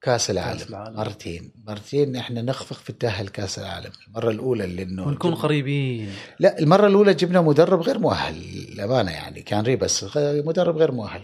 [0.02, 0.98] لكاس العالم, العالم.
[0.98, 1.52] مرتين.
[1.68, 3.92] مرتين إحنا نخفق في التأهل كاس العالم.
[4.08, 6.10] المرة الأولى اللي إنه ونكون قريبين.
[6.40, 8.36] لا المرة الأولى جبنا مدرب غير مؤهل
[8.74, 9.42] للامانه يعني.
[9.42, 11.22] كان ريبس مدرب غير مؤهل.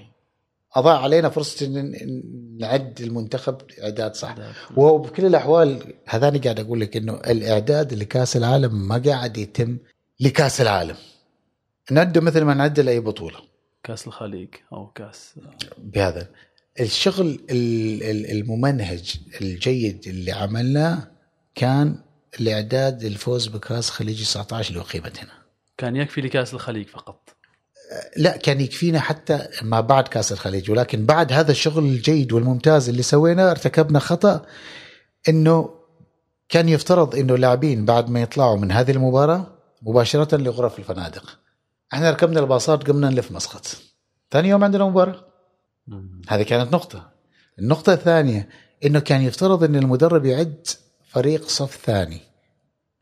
[0.73, 2.23] أضاع علينا فرصة ان
[2.59, 4.35] نعد المنتخب اعداد صح.
[4.75, 9.77] وبكل الأحوال هذاني قاعد أقول لك إنه الإعداد لكاس العالم ما قاعد يتم
[10.19, 10.95] لكاس العالم.
[11.91, 13.39] نعده مثل ما نعد لأي بطولة.
[13.83, 15.39] كاس الخليج أو كاس
[15.77, 16.27] بهذا.
[16.79, 21.07] الشغل ال- ال- الممنهج الجيد اللي عملناه
[21.55, 21.95] كان
[22.39, 25.31] الاعداد للفوز بكأس خليجي 19 اللي أقيمت هنا.
[25.77, 27.29] كان يكفي لكأس الخليج فقط؟
[28.17, 30.71] لا كان يكفينا حتى ما بعد كأس الخليج.
[30.71, 34.45] ولكن بعد هذا الشغل الجيد والممتاز اللي سويناه ارتكبنا خطأ
[35.29, 35.69] إنه
[36.49, 39.47] كان يفترض إنه اللاعبين بعد ما يطلعوا من هذه المباراة
[39.81, 41.39] مباشرة لغرف الفنادق.
[41.93, 43.67] إحنا ركبنا الباصات قمنا نلف مسقط.
[44.31, 45.26] ثاني يوم عندنا مباراة.
[46.27, 47.11] هذه كانت نقطة.
[47.59, 48.49] النقطة الثانية
[48.85, 50.67] إنه كان يفترض إن المدرب يعد
[51.07, 52.21] فريق صف ثاني.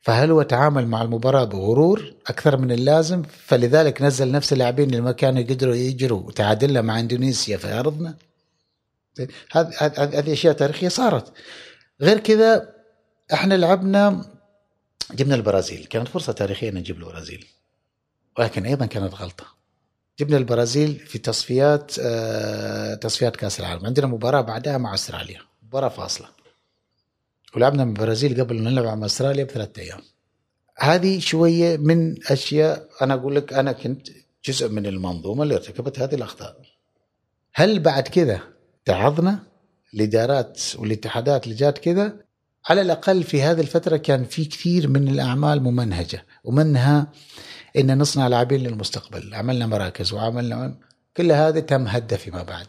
[0.01, 5.11] فهل هو تعامل مع المباراة بغرور أكثر من اللازم؟ فلذلك نزل نفس اللاعبين اللي ما
[5.11, 8.15] كانوا يقدروا يجروا وتعادلنا مع إندونيسيا في أرضنا.
[9.51, 11.33] هذه أشياء تاريخية صارت.
[12.01, 12.75] غير كذا
[13.33, 14.25] إحنا لعبنا
[15.11, 15.85] جبنا البرازيل.
[15.85, 17.45] كانت فرصة تاريخية نجيب البرازيل.
[18.39, 19.54] ولكن أيضا كانت غلطة.
[20.19, 23.85] جبنا البرازيل في تصفيات آه تصفيات كأس العالم.
[23.85, 26.27] عندنا مباراة بعدها مع أستراليا مباراة فاصلة.
[27.55, 29.99] ولعبنا من البرازيل قبل ما نلعب مع أستراليا بثلاثة أيام.
[30.77, 34.07] هذه شوية من أشياء أنا أقول لك أنا كنت
[34.45, 36.61] جزء من المنظومة اللي ارتكبت هذه الأخطاء.
[37.53, 38.39] هل بعد كذا
[38.85, 39.39] تعظنا
[39.93, 42.25] الادارات والاتحادات اللي جات كذا؟
[42.69, 47.11] على الأقل في هذه الفترة كان في كثير من الأعمال ممنهجة ومنها
[47.77, 49.33] إن نصنع لاعبين للمستقبل.
[49.33, 50.75] عملنا مراكز وعملنا
[51.17, 52.67] كل هذا تم هده فيما بعد.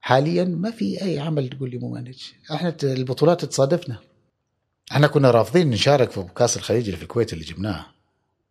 [0.00, 2.16] حاليا ما في أي عمل تقول لي ممانج
[2.52, 3.96] إحنا البطولات تصادفنا.
[4.92, 7.86] إحنا كنا رافضين نشارك في كأس الخليج اللي في الكويت اللي جبناه.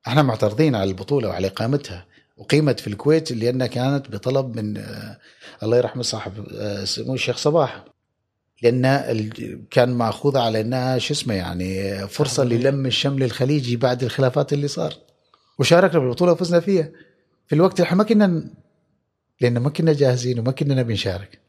[0.08, 2.06] إحنا معترضين على البطولة وعلى إقامتها.
[2.38, 5.20] وقيمت في الكويت لأنها كانت بطلب من آه
[5.64, 7.86] الله يرحمه صاحب آه سمو الشيخ صباح.
[8.62, 9.30] لأن
[9.72, 14.94] كان ماخوذه على إنها شو اسمه يعني فرصة للم الشمل الخليجي بعد الخلافات اللي صار.
[15.60, 16.90] وشاركنا بالبطوله وفزنا فيها.
[17.48, 18.50] في الوقت اللي إحنا ما كنا
[19.42, 21.40] لأن ما كنا جاهزين وما كنا نبي نشارك.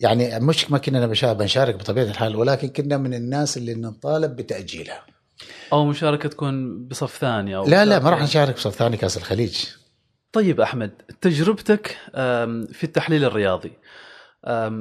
[0.00, 5.02] يعني مش ما كنا نبي بنشارك بطبيعة الحال ولكن كنا من الناس اللي نطالب بتأجيلها.
[5.72, 9.64] أو مشاركة تكون بصف ثاني أو لا لا ما راح نشارك بصف ثاني كأس الخليج.
[10.32, 11.96] طيب أحمد تجربتك
[12.72, 13.72] في التحليل الرياضي.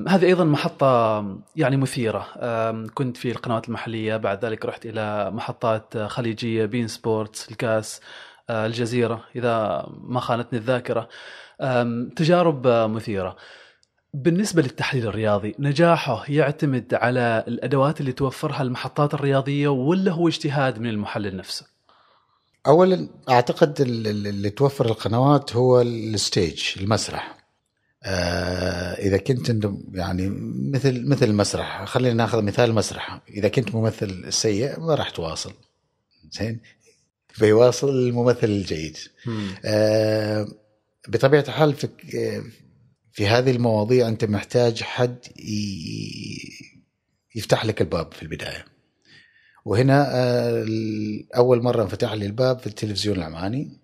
[0.07, 2.27] هذه أيضا محطة يعني مثيرة.
[2.93, 8.01] كنت في القنوات المحلية بعد ذلك رحت إلى محطات خليجية بين سبورتس الكاس.
[8.49, 11.09] الجزيرة إذا ما خانتني الذاكرة.
[12.15, 13.35] تجارب مثيرة.
[14.13, 20.89] بالنسبة للتحليل الرياضي نجاحه يعتمد على الأدوات اللي توفرها المحطات الرياضية ولا هو اجتهاد من
[20.89, 21.65] المحلل نفسه؟
[22.67, 27.37] أولا أعتقد اللي توفر القنوات هو الستيج المسرح.
[28.03, 30.29] آه إذا كنت يعني
[30.73, 35.53] مثل مثل المسرح خلينا ناخذ مثال المسرح إذا كنت ممثل سيء ما راح تواصل.
[36.31, 36.59] زين؟
[37.39, 38.97] بيواصل الممثل الجيد.
[39.65, 40.47] آه
[41.07, 41.89] بطبيعة الحال في
[43.11, 45.17] في هذه المواضيع أنت محتاج حد
[47.35, 48.65] يفتح لك الباب في البداية.
[49.65, 50.07] وهنا
[51.35, 53.77] أول مرة انفتح لي الباب في التلفزيون العماني.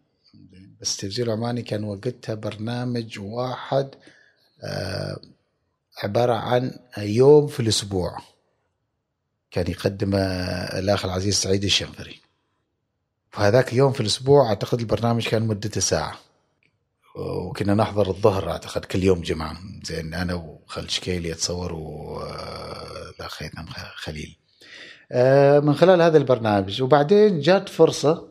[0.82, 3.90] بس التلفزيون العماني كان وقتها برنامج واحد
[6.04, 8.18] عبارة عن يوم في الأسبوع.
[9.52, 12.25] كان يقدم الأخ العزيز سعيد الشنفري.
[13.36, 16.20] فهذاك يوم في الأسبوع أعتقد البرنامج كان مدته ساعة.
[17.16, 19.58] وكنا نحضر الظهر أعتقد كل يوم جمعة.
[19.84, 24.38] زين أنا وخالد شكيلي أتصور والاخ هيثم خليل.
[25.64, 26.82] من خلال هذا البرنامج.
[26.82, 28.28] وبعدين جات فرصة.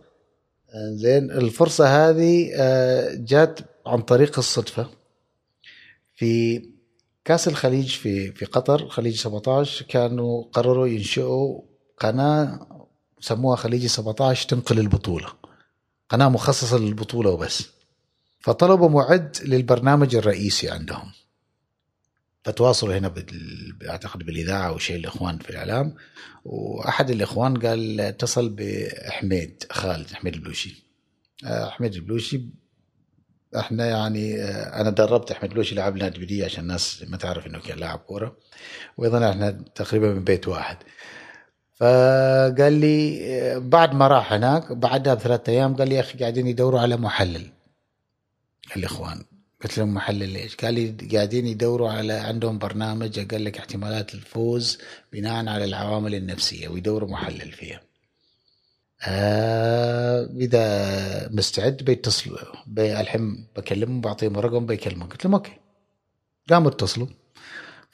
[0.93, 2.51] زين الفرصة هذه
[3.15, 4.91] جات عن طريق الصدفة.
[6.15, 6.63] في
[7.25, 11.61] كأس الخليج في في قطر خليج 17 كانوا قرروا ينشئوا
[11.99, 12.74] قناة
[13.25, 15.33] سموها خليجي 17 تنقل البطولة.
[16.09, 17.69] قناة مخصصة للبطولة وبس.
[18.41, 21.13] فطلبوا معد للبرنامج الرئيسي عندهم.
[22.45, 23.89] فتواصلوا هنا بال...
[23.89, 25.95] أعتقد بالإذاعة أو شيء الإخوان في الإعلام.
[26.45, 30.85] وأحد الإخوان قال اتصل بحميد خالد حميد البلوشي.
[31.45, 32.41] حميد البلوشي
[33.57, 34.43] إحنا يعني
[34.81, 38.37] أنا دربت أحمد البلوشي لعب نادي عشان الناس ما تعرف إنه كان لاعب كورة.
[38.97, 40.77] وأيضا إحنا تقريبا من بيت واحد.
[41.75, 46.81] فقال لي بعد ما راح هناك بعدها بثلاثة أيام قال لي يا أخي قاعدين يدوروا
[46.81, 47.51] على محلل
[48.77, 49.25] الإخوان
[49.63, 54.79] قلت لهم محلل ليش؟ قال لي قاعدين يدوروا على عندهم برنامج قال لك احتمالات الفوز
[55.13, 57.81] بناء على العوامل النفسية ويدوروا محلل فيها.
[59.07, 65.53] آه إذا مستعد بيتصلوا بي الحين بكلمهم بعطيهم رقم بيكلمون قلت لهم okay
[66.51, 67.07] قاموا اتصلوا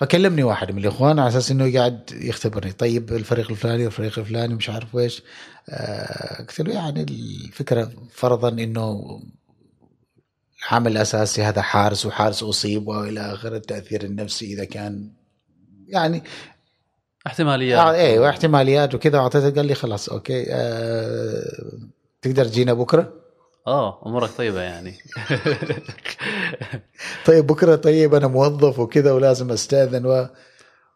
[0.00, 2.72] فكلمني واحد من الإخوان على أساس إنه قاعد يختبرني.
[2.72, 5.22] طيب الفريق الفلاني والفريق الفلاني مش عارف إيش.
[5.68, 9.20] آه قلت له يعني الفكرة فرضا إنه
[10.62, 15.10] العامل الأساسي هذا حارس وحارس أصيب وإلى آخره التأثير النفسي إذا كان
[15.88, 16.22] يعني
[17.26, 17.78] احتماليات.
[17.78, 21.78] آه إيه واحتماليات وكذا اعطيته قال لي خلاص أوكي آه
[22.22, 23.19] تقدر تجينا بكرة؟
[23.66, 24.94] آه أمورك طيبة يعني.
[27.26, 30.28] طيب بكرة طيب أنا موظف وكذا ولازم أستأذن و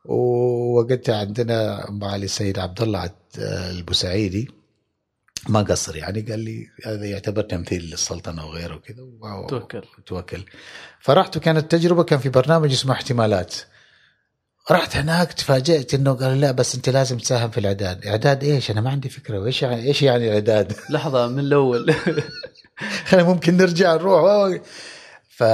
[0.04, 4.50] ووقتها عندنا معالي السيد عبد الله البوسعيدي
[5.48, 9.04] ما قصر يعني قال لي هذا يعتبر تمثيل للسلطنة وغيره وكذا
[9.48, 9.82] توكل.
[10.06, 10.44] توكل.
[11.00, 13.54] فرحت وكانت تجربة كان في برنامج اسمه احتمالات.
[14.70, 18.80] رحت هناك تفاجئت إنه قال لا بس أنت لازم تساهم في الإعداد، إعداد إيش؟ أنا
[18.80, 19.38] ما عندي فكرة.
[19.38, 21.94] وايش يعني إيش يعني الإعداد؟ لحظة من الأول.
[23.08, 24.60] خلينا ممكن نرجع نروح.
[25.28, 25.44] ف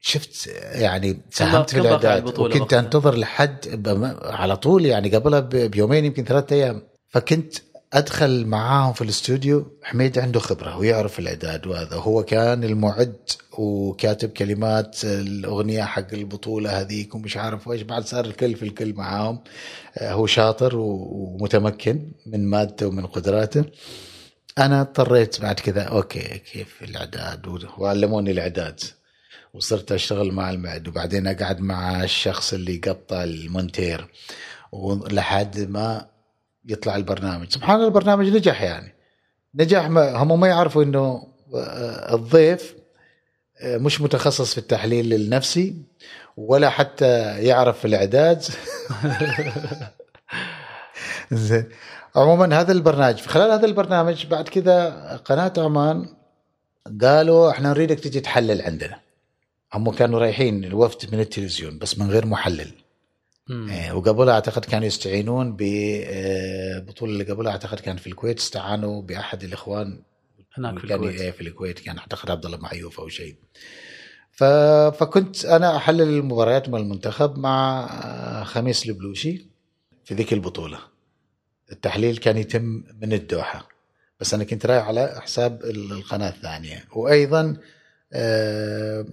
[0.00, 3.88] شفت يعني ساهمت في الاعداد وكنت؟ أنتظر لحد
[4.22, 6.82] على طول يعني قبلها بيومين يمكن ثلاثة أيام.
[7.08, 7.54] فكنت
[7.92, 9.78] أدخل معاهم في الاستوديو.
[9.82, 11.96] حميد عنده خبرة ويعرف الاعداد وهذا.
[11.96, 13.16] هو كان المعد
[13.58, 19.40] وكاتب كلمات الأغنية حق البطولة هذيك ومش عارف إيش بعد صار الكل في الكل معاهم.
[19.98, 23.64] آه، هو شاطر ومتمكن من مادته ومن قدراته.
[24.58, 25.82] أنا اضطريت بعد كذا.
[25.82, 27.46] أوكي كيف الإعداد؟
[27.78, 28.80] وعلموني الإعداد.
[29.54, 34.08] وصرت أشتغل مع المعد وبعدين أقعد مع الشخص اللي يقطع المونتير.
[34.72, 36.06] ولحد ما
[36.64, 37.52] يطلع البرنامج.
[37.52, 38.94] سبحان الله البرنامج نجح يعني.
[39.54, 42.74] نجح ما هم ما يعرفوا إنه آه، الضيف
[43.60, 45.76] آه، مش متخصص في التحليل النفسي
[46.36, 48.42] ولا حتى يعرف في الإعداد.
[51.32, 51.68] زين.
[52.16, 56.06] عموما هذا البرنامج في خلال هذا البرنامج بعد كذا قناة عمان
[57.02, 59.00] قالوا إحنا نريدك تجي تحلل عندنا.
[59.74, 62.70] هم كانوا رايحين الوفد من التلفزيون بس من غير محلل.
[63.48, 63.70] مم.
[63.70, 70.02] إيه، وقبلها أعتقد كانوا يستعينون بالبطوله اللي قبلها أعتقد كان في الكويت استعانوا بأحد الإخوان.
[70.54, 71.20] هناك في كان الكويت.
[71.20, 73.36] إيه، في الكويت كان أعتقد عبد الله معيوف أو شيء.
[74.32, 74.44] ف...
[74.98, 79.46] فكنت أنا أحلل المباريات مع المنتخب مع آه، خميس البلوشي
[80.04, 80.78] في ذيك البطولة.
[81.72, 83.68] التحليل كان يتم من الدوحة.
[84.20, 86.84] بس أنا كنت رايح على حساب ال- القناة الثانية.
[86.96, 87.56] وأيضا
[88.12, 89.06] آه،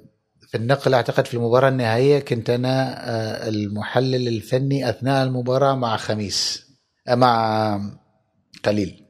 [0.48, 6.66] في النقل أعتقد في المباراة النهائية كنت أنا آه، المحلل الفني أثناء المباراة مع خميس
[7.08, 7.80] آه، مع
[8.66, 9.04] خليل.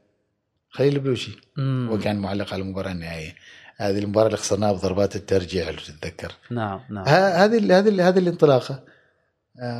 [0.69, 1.31] خليل البلوشي.
[1.57, 1.87] مم.
[1.91, 3.35] هو كان معلق على المباراة النهائية.
[3.77, 6.31] هذه المباراة اللي خسرناها بضربات الترجيع لو تتذكر.
[6.51, 7.05] نعم نعم.
[7.07, 8.83] هذه هذه هذه الانطلاقة.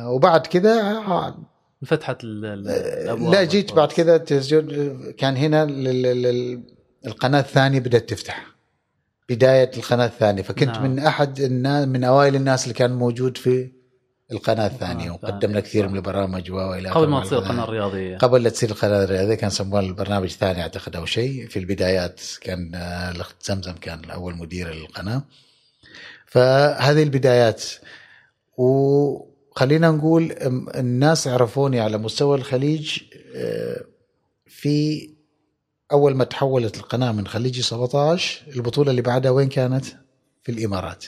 [0.06, 1.00] وبعد كذا
[1.82, 5.64] انفتحت ال- الأبواب لا جيت بعد كذا التلفزيون كان هنا
[7.06, 8.46] القناة الثانية بدأت تفتح.
[9.28, 10.42] بداية القناة الثانية.
[10.42, 10.82] فكنت نعم.
[10.90, 13.70] من أحد الناس من أوائل الناس اللي كان موجود في
[14.32, 14.92] القناة الثانية.
[14.92, 15.88] الثانية، وقدمنا كثير.
[15.88, 17.52] من البرامج وإلى قبل ما تصير القناة.
[17.64, 21.48] قناه رياضيه قبل لا تصير القناة الرياضية كان سموها البرنامج الثاني أعتقد أو شيء.
[21.48, 25.22] في البدايات كان آه، الأخت زمزم كان اول مدير للقناه
[26.26, 27.64] فهذه البدايات.
[29.56, 30.32] وخلينا نقول
[30.74, 33.02] الناس عرفوني على مستوى الخليج
[33.34, 33.84] آه،
[34.46, 35.08] في
[35.92, 39.84] أول ما تحولت القناة من خليجي 17 البطولة اللي بعدها وين كانت؟
[40.42, 41.04] في الإمارات.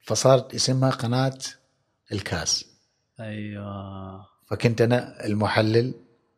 [0.00, 1.38] فصارت اسمها قناة
[2.12, 2.64] الكاس.
[3.20, 4.26] أيوه.
[4.50, 5.94] فكنت أنا المحلل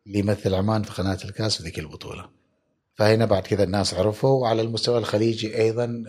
[0.06, 2.28] اللي يمثل عمان في قناة الكاس في ذيك البطولة.
[2.98, 6.04] فهنا بعد كذا الناس عرفوا وعلى المستوى الخليجي أيضا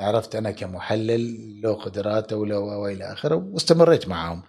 [0.00, 4.42] عرفت أنا كمحلل له قدراته وله وإلى آخره واستمريت معهم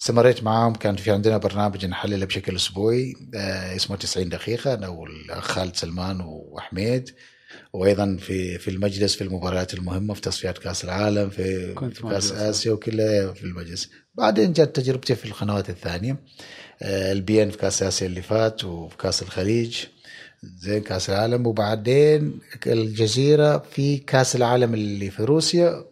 [0.00, 5.44] استمريت معاهم كان في عندنا برنامج نحلله بشكل أسبوعي آه، اسمه 90 دقيقة أنا والاخ
[5.44, 7.10] خالد سلمان وحميد
[7.72, 12.32] وأيضا في في المجلس في المباريات المهمة في تصفيات كأس العالم في في كأس.
[12.32, 13.90] آسيا وكلها في المجلس.
[14.14, 16.16] بعدين جت تجربتي في القنوات الثانية
[16.82, 19.84] آه، البي إن في كأس آسيا اللي فات وفي كأس الخليج.
[20.42, 25.84] زين كاس العالم وبعدين الجزيرة في كاس العالم اللي في روسيا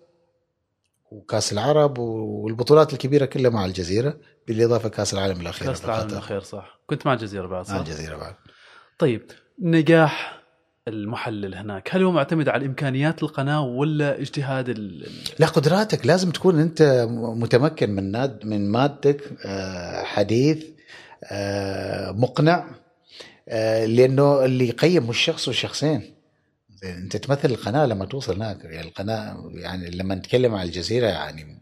[1.10, 4.16] وكاس العرب والبطولات الكبيرة كلها مع الجزيرة
[4.48, 6.08] بالإضافة كاس العالم الأخير كاس العالم.
[6.08, 6.80] الأخير صح.
[6.86, 8.34] كنت مع الجزيرة بعد مع صح؟ الجزيرة بعد.
[8.98, 9.22] طيب
[9.62, 10.42] نجاح
[10.88, 15.08] المحلل هناك هل هو معتمد على إمكانيات القناة ولا اجتهاد ال...
[15.38, 20.64] لا قدراتك لازم تكون أنت متمكن من ناد من مادتك آه، حديث
[21.24, 22.85] آه، مقنع.
[23.86, 26.14] لأنه اللي يقيم مش شخص وشخصين
[26.84, 31.58] أنت تمثل القناة لما توصل هناك يعني القناة يعني لما نتكلم عن الجزيرة يعني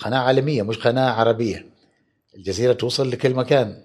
[0.00, 1.66] قناة عالمية مش قناة عربية.
[2.36, 3.82] الجزيرة توصل لكل مكان.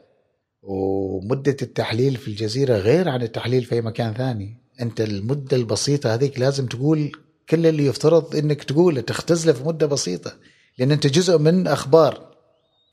[0.63, 4.57] ومدة التحليل في الجزيرة غير عن التحليل في أي مكان ثاني.
[4.81, 7.11] أنت المدة البسيطة هذيك لازم تقول
[7.49, 10.33] كل اللي يفترض إنك تقوله تختزله في مدة بسيطة.
[10.77, 12.26] لأن أنت جزء من أخبار.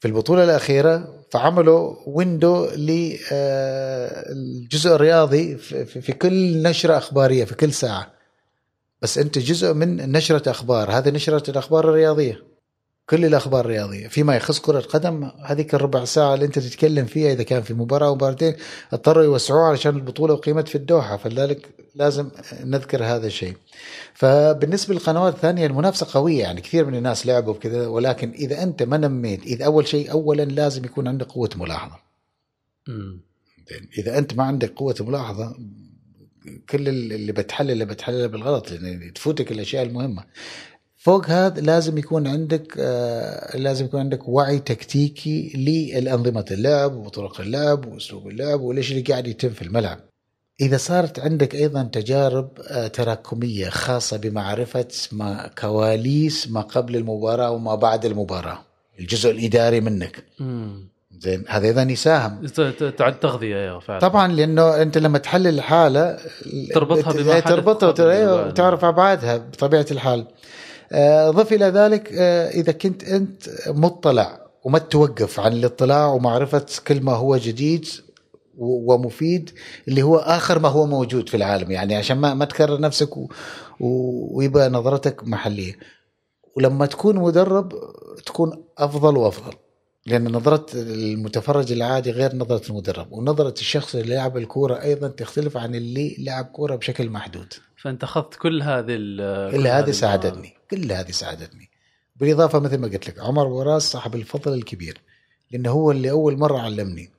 [0.05, 3.31] في البطولة الأخيرة فعملوا ويندو للجزء
[4.95, 8.13] الرياضي في كل نشرة أخبارية في كل ساعة.
[9.03, 12.43] بس أنت جزء من نشرة أخبار هذه نشرة الأخبار الرياضية.
[13.07, 14.09] كل الأخبار الرياضية.
[14.09, 18.07] فيما يخص كرة القدم هذيك الربع ساعة اللي أنت تتكلم فيها إذا كان في مباراة
[18.07, 18.55] أو مباراتين
[18.93, 22.31] اضطروا يوسعوها علشان البطولة اقيمت في الدوحة فلذلك لازم
[22.65, 23.57] نذكر هذا الشيء.
[24.15, 28.97] فبالنسبة للقنوات الثانية المنافسة قوية يعني كثير من الناس لعبوا بكذا ولكن إذا أنت ما
[28.97, 31.97] نميت إذا أول شيء اولا لازم يكون عندك قوة ملاحظة.
[33.99, 35.57] إذا أنت ما عندك قوة ملاحظة
[36.71, 40.25] كل اللي بتحلله بتحلله بالغلط لأن تفوتك الأشياء المهمة.
[41.05, 47.87] فوق هذا لازم يكون عندك آه لازم يكون عندك وعي تكتيكي للأنظمة اللعب وطرق اللعب
[47.87, 49.99] وأسلوب اللعب وليش اللي قاعد يتم في الملعب.
[50.61, 57.75] إذا صارت عندك أيضا تجارب آه تراكمية خاصة بمعرفة ما كواليس ما قبل المباراة وما
[57.75, 58.59] بعد المباراة
[59.01, 60.25] الجزء الإداري منك.
[60.41, 60.89] مم.
[61.19, 62.47] زين هذا أيضا يساهم.
[62.97, 64.01] تعد تغذية أيوه فعلا.
[64.01, 66.19] طبعا لأنه أنت لما تحلل الحالة
[66.75, 68.47] تربطها بما تربطها.
[68.47, 70.27] وتعرف ابعادها بطبيعة الحال.
[71.31, 77.13] ضف إلى ذلك آه، إذا كنت أنت مطلع وما توقف عن الاطلاع ومعرفه كل ما
[77.13, 77.87] هو جديد
[78.59, 79.51] ومفيد
[79.89, 81.71] اللي هو آخر ما هو موجود في العالم.
[81.71, 83.29] يعني عشان ما ما تكرر نفسك و-
[83.81, 85.79] ويبقى نظرتك محلية.
[86.57, 87.73] ولما تكون مدرب
[88.27, 89.55] تكون أفضل وأفضل
[90.07, 95.75] لأن نظرة المتفرج العادي غير نظرة المدرب ونظرة الشخص اللي لعب الكورة أيضا تختلف عن
[95.75, 97.53] اللي لعب كورة بشكل محدود.
[97.83, 100.53] فأنت أخذت كل هذه ال- كل هذه ساعدتني.
[100.75, 101.71] كل هذه ساعدتني.
[102.17, 105.01] بالإضافة مثل ما قلت لك عمر وراس صاحب الفضل الكبير
[105.51, 107.11] لأنه هو اللي أول مرة علمني.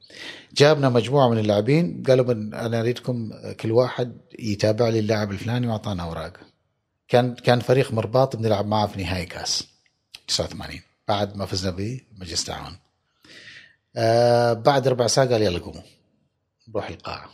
[0.54, 6.04] جابنا مجموعة من اللاعبين قالوا من أنا أريدكم كل واحد يتابع لي اللاعب الفلاني وأعطانا
[6.04, 6.40] أوراق.
[7.08, 9.68] كان كان فريق مرباط بنلعب معه في نهائي كاس
[10.28, 12.78] 89 بعد ما فزنا بمجلس التعاون.
[13.96, 15.82] آه بعد ربع ساعه قال يلا قوموا
[16.68, 17.30] نروح القاعة.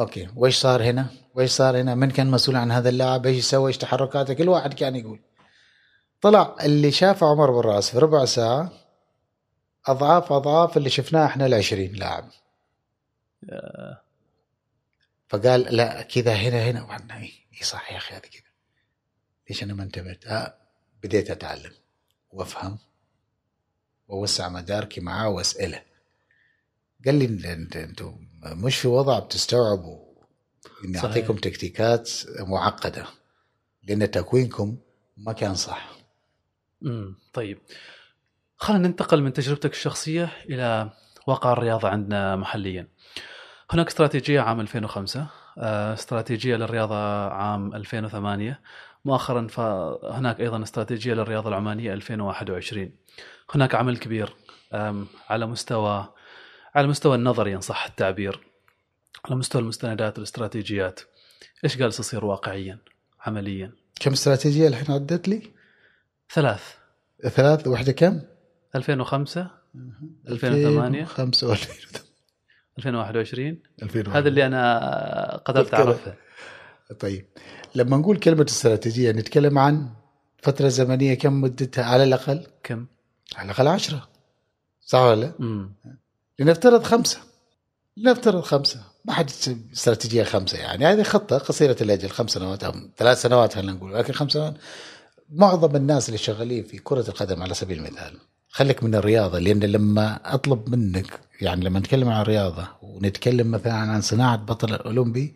[0.00, 3.68] أوكي ويش صار هنا؟ ويش صار هنا؟ من كان مسؤول عن هذا اللاعب؟ إيش يسوي؟
[3.68, 5.20] إيش تحركاته؟ كل واحد كان يقول
[6.20, 8.72] طلع اللي شافه عمر بن رأس في ربع ساعة
[9.86, 12.30] أضعاف أضعاف اللي شفناه إحنا ال 20 لاعب
[15.28, 18.42] فقال لا كذا هنا هنا وعنا اي إيه صح يا أخي هذا كذا
[19.48, 20.54] ليش أنا ما انتبهت؟ آه
[21.02, 21.72] بديت أتعلم
[22.30, 22.78] وأفهم
[24.08, 25.82] وأوسع مداركي معاه وأسأله
[27.04, 29.98] قال لي انت انت إنتم مش في وضع بتستوعبوا
[30.84, 30.98] إني.
[30.98, 33.06] أعطيكم تكتيكات معقدة
[33.88, 34.76] لأن تكوينكم
[35.16, 35.90] ما كان صح
[36.82, 37.58] امم طيب
[38.56, 40.90] خلينا ننتقل من تجربتك الشخصية إلى
[41.26, 42.88] واقع الرياضه عندنا محليا.
[43.70, 45.26] هناك استراتيجية عام 2005
[45.58, 48.60] آه، استراتيجية للرياضة عام 2008
[49.04, 52.90] مؤخرا فهناك أيضا استراتيجية للرياضة العمانية 2021
[53.54, 54.34] هناك عمل كبير
[55.28, 56.12] على مستوى
[56.76, 58.40] على مستوى النظري إن صح التعبير
[59.24, 61.00] على مستوى المستندات والاستراتيجيات
[61.64, 62.78] إيش جالس يصير واقعيا
[63.20, 65.42] عمليا؟ كم استراتيجية الحين عدت لي؟
[66.32, 66.74] ثلاث.
[67.22, 68.20] ثلاث؟ واحدة كم؟
[68.74, 69.50] 2005
[70.28, 71.52] 2008 5 و
[72.78, 75.74] 2021 2000 هذا اللي أنا قدرت.
[75.74, 76.14] أعرفه.
[77.00, 77.26] طيب.
[77.74, 79.90] لما نقول كلمة استراتيجية نتكلم عن
[80.42, 82.86] فترة زمنية كم مدتها؟ على الأقل؟ كم؟
[83.36, 84.08] على الأقل 10
[84.80, 85.68] صح ولا لا؟
[86.38, 87.18] لنفترض خمسة.
[87.96, 88.80] لنفترض خمسة.
[89.04, 90.86] ما حد يسوي استراتيجية خمسة يعني.
[90.86, 93.94] هذه خطة قصيرة الأجل خمس سنوات أو ثلاث سنوات خلينا نقول.
[93.94, 94.54] لكن خمس سنوات
[95.30, 98.18] معظم الناس اللي شغالين في كرة القدم على سبيل المثال
[98.48, 104.00] خليك من الرياضة لأن لما أطلب منك يعني لما نتكلم عن الرياضة ونتكلم مثلا عن
[104.00, 105.34] صناعة بطل الأولمبي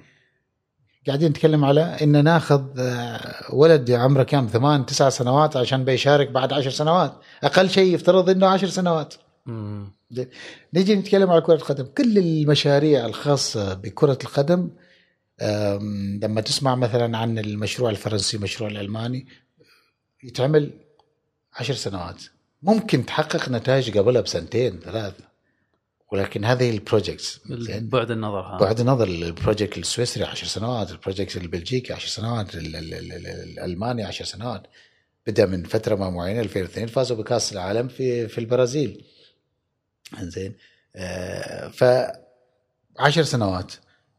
[1.06, 6.52] قاعدين نتكلم على إن ناخذ آه، ولد عمره كم؟ ثمان تسع سنوات عشان بيشارك بعد
[6.52, 7.12] عشر سنوات.
[7.44, 9.14] أقل شيء يفترض إنه عشر سنوات.
[10.74, 11.84] نجي نتكلم على كرة القدم.
[11.84, 14.70] كل المشاريع الخاصة بكرة القدم
[16.22, 19.26] لما تسمع مثلا عن المشروع الفرنسي المشروع الألماني
[20.24, 20.70] يتعمل
[21.52, 22.22] عشر سنوات.
[22.62, 25.14] ممكن تحقق نتائج قبلها بسنتين ثلاث.
[26.12, 27.40] ولكن هذه ال projects
[27.80, 32.54] بعد النظر ها بعد النظر ال project السويسري 10 سنوات ال project البلجيكي 10 سنوات
[32.54, 34.62] ال- ال- ال- ال- الألماني 10 سنوات.
[35.26, 39.04] بدأ من فترة ما معينة 2002 فازوا بكأس العالم في في البرازيل.
[40.18, 40.54] زين
[40.96, 41.84] آه ف
[42.98, 43.72] 10 سنوات.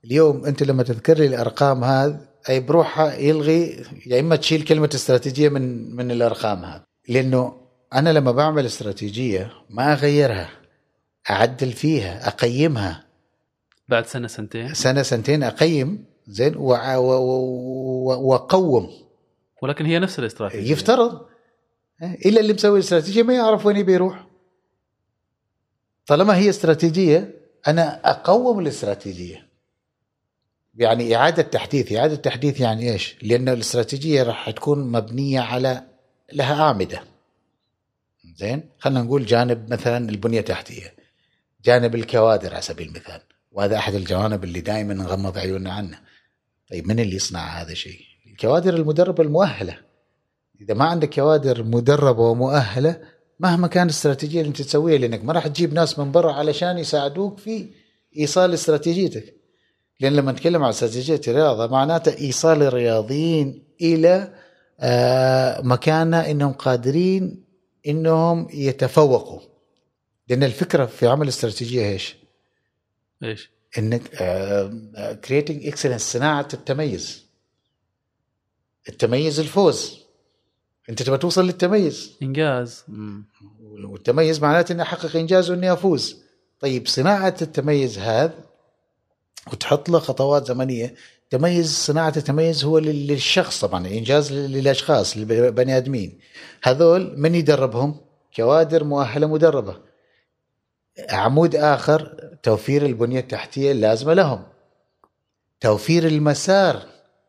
[0.06, 2.20] اليوم أنت لما تذكر لي الأرقام هذه
[2.50, 7.62] أي بروحها يلغي يا إما تشيل كلمة استراتيجية من من الأرقام هذه لأنه
[7.94, 10.50] أنا لما بعمل استراتيجية ما أغيرها
[11.30, 13.04] أعدل فيها أقيمها.
[13.88, 16.56] بعد سنة سنتين؟ سنة سنتين أقيم زين
[18.18, 18.89] وأقوم.
[19.62, 20.72] ولكن هي نفس الاستراتيجية.
[20.72, 21.22] يفترض.
[22.26, 24.31] إلا اللي مسوي الاستراتيجية ما يعرف وين يبي يروح.
[26.12, 27.34] طالما هي استراتيجية
[27.68, 29.47] أنا أقوم الاستراتيجية.
[30.76, 35.84] يعني إعادة تحديث إعادة تحديث يعني إيش؟ لأن الاستراتيجية راح تكون مبنية على
[36.34, 37.03] لها أعمدة.
[38.36, 40.93] زين؟ خلينا نقول جانب مثلا البنية التحتية.
[41.66, 43.22] جانب الكوادر على سبيل المثال.
[43.51, 45.99] وهذا أحد الجوانب اللي دائما نغمض عيوننا عنه.
[46.72, 49.78] طيب من اللي يصنع هذا الشيء؟ الكوادر المدربة المؤهلة.
[50.62, 53.01] إذا ما عندك كوادر مدربة ومؤهلة
[53.42, 57.39] مهما كان الاستراتيجية اللي انت تسويها لأنك ما راح تجيب ناس من برا علشان يساعدوك
[57.39, 57.70] في
[58.18, 59.36] إيصال استراتيجيتك
[60.00, 64.34] لأن لما نتكلم عن استراتيجية الرياضة معناته إيصال الرياضيين إلى
[64.80, 67.44] آه، مكانه إنهم قادرين
[67.88, 69.39] إنهم يتفوقوا
[70.28, 72.16] لأن الفكرة في عمل استراتيجية إيش؟
[73.24, 74.02] إيش؟ إنك
[75.26, 77.26] creating excellence صناعة التميز
[78.89, 80.01] التميز الفوز
[80.90, 82.18] انت تبغى توصل للتميز.
[82.24, 82.84] إنجاز.
[82.88, 83.26] مم.
[83.62, 86.22] والتميز معناته اني احقق إنجاز واني افوز
[86.60, 88.34] طيب صناعة التميز هذا
[89.54, 90.96] وتحط له خطوات زمنية
[91.30, 96.20] تميز صناعة التميز هو لل- للشخص طبعا إنجاز لل- للأشخاص للبني آدمين.
[96.64, 97.96] هذول من يدربهم؟
[98.36, 99.78] كوادر مؤهلة مدربة.
[101.10, 104.44] عمود آخر توفير البنية التحتية اللازمة لهم.
[105.60, 106.82] توفير المسار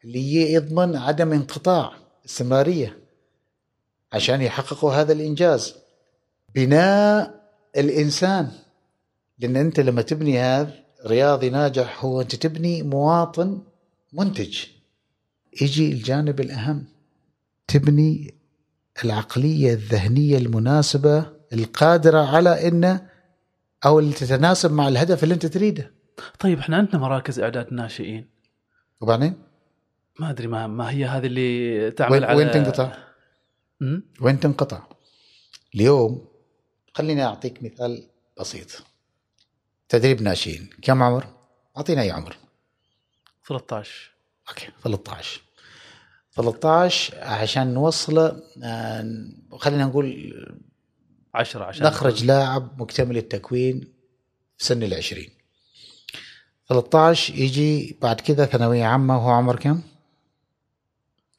[0.04, 1.92] اللي يضمن عدم انقطاع
[2.26, 3.01] استمرارية.
[4.12, 5.74] عشان يحققوا هذا الإنجاز.
[6.54, 7.42] بناء
[7.76, 8.50] الإنسان.
[9.38, 10.74] لأن أنت لما تبني هذا
[11.06, 13.62] رياضي ناجح هو أنت تبني مواطن
[14.12, 14.64] منتج.
[15.62, 16.84] يجي الجانب الأهم.
[17.68, 18.34] تبني
[19.04, 23.08] العقلية الذهنية المناسبة القادرة على إنه
[23.84, 25.92] أو اللي تتناسب مع الهدف اللي أنت تريده.
[26.38, 28.28] طيب إحنا عندنا مراكز إعداد ناشئين.
[29.00, 29.34] وبعدين؟
[30.20, 33.11] ما أدري ما, ما هي هذه اللي تعمل وين, على وين تنقطع؟
[34.20, 34.82] وين تنقطع؟
[35.74, 36.28] اليوم
[36.94, 38.08] خليني أعطيك مثال
[38.40, 38.68] بسيط.
[39.88, 40.70] تدريب ناشئين.
[40.82, 41.26] كم عمر؟
[41.76, 42.36] اعطينا أي عمر.
[43.48, 44.10] 13
[44.48, 45.40] أوكي 13
[46.36, 50.34] 13 عشان نوصله آه، خلينا نقول
[51.34, 53.80] 10 عشان نخرج لاعب مكتمل التكوين
[54.58, 55.30] في سن العشرين.
[56.68, 59.82] 13 يجي بعد كذا ثانوية عامة وهو عمر كم؟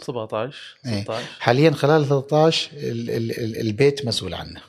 [0.02, 1.04] 17 إيه.
[1.04, 4.62] 16 حاليا خلال 13 ال- ال- ال- البيت مسؤول عنه.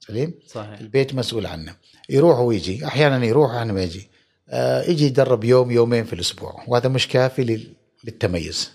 [0.00, 0.78] سليم؟ صحيح.
[0.80, 1.76] البيت مسؤول عنه.
[2.08, 2.86] يروح ويجي.
[2.86, 4.08] أحيانا يروح أحيانا ما يجي.
[4.48, 6.64] آه يجي يدرب يوم يومين في الأسبوع.
[6.68, 7.72] وهذا مش كافي لل-
[8.04, 8.70] للتميز.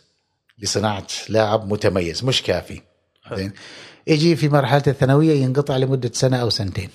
[0.60, 2.24] لصناعة لاعب متميز.
[2.24, 2.82] مش كافي.
[3.36, 3.54] زين.
[4.08, 6.90] يجي في مرحلة الثانوية ينقطع لمدة سنة أو سنتين.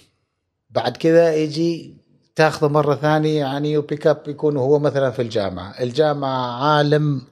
[0.70, 1.94] بعد كذا يجي
[2.34, 5.70] تاخذه مرة ثانية يعني و pick up يكون هو مثلا في الجامعة.
[5.80, 7.22] الجامعة عالم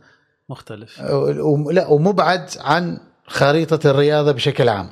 [0.48, 1.00] مختلف.
[1.70, 4.90] لا ومبعد عن خريطة الرياضة بشكل عام.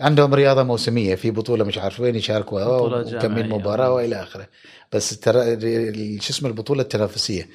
[0.00, 3.58] عندهم رياضة موسمية في بطولة مش عارف وين يشاركوا بطولة وكم من جامعية.
[3.58, 4.46] مباراة وإلى آخره.
[4.92, 5.14] بس
[6.20, 7.48] شو اسمه البطولة التنافسية.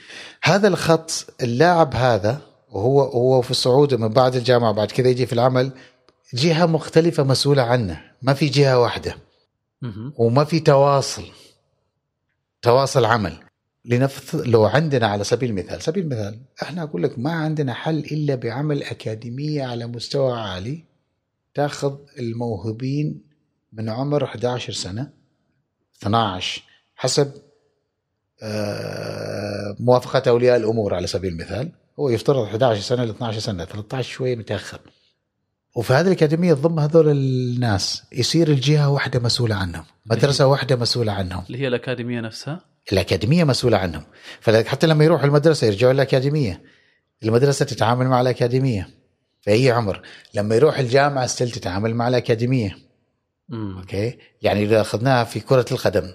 [0.43, 2.41] هذا الخط اللاعب هذا
[2.72, 5.72] وهو هو في الصعود من بعد الجامعة بعد كذا يجي في العمل
[6.34, 8.01] جهة مختلفة مسؤولة عنه.
[8.22, 9.18] ما في جهة واحدة.
[9.82, 10.14] مهم.
[10.18, 11.24] وما في تواصل.
[12.61, 13.34] تواصل عمل.
[13.86, 18.36] لنفث لو عندنا على سبيل المثال سبيل المثال إحنا أقول لك ما عندنا حل إلا
[18.36, 20.84] بعمل أكاديمية على مستوى عالي
[21.53, 23.21] تاخذ الموهوبين
[23.73, 25.09] من عمر 11 سنة
[26.01, 26.63] 12
[26.95, 27.31] حسب
[28.43, 34.11] آه، موافقة أولياء الأمور على سبيل المثال هو يفترض 11 سنة ل 12 سنة 13
[34.11, 34.79] شوية متأخر.
[35.75, 41.43] وفي هذه الأكاديمية تضم هذول الناس يصير الجهة واحدة مسؤولة عنهم مدرسة واحدة مسؤولة عنهم.
[41.47, 44.03] اللي هي الأكاديمية نفسها؟ الأكاديمية مسؤولة عنهم.
[44.39, 46.61] فلذلك حتى لما يروحوا المدرسة يرجعوا الأكاديمية
[47.23, 48.89] المدرسة تتعامل مع الأكاديمية
[49.41, 50.01] في أي عمر.
[50.34, 52.77] لما يروح الجامعة still تتعامل مع الأكاديمية.
[53.49, 53.77] مم.
[53.78, 56.13] okay؟ يعني إذا أخذناها في كرة القدم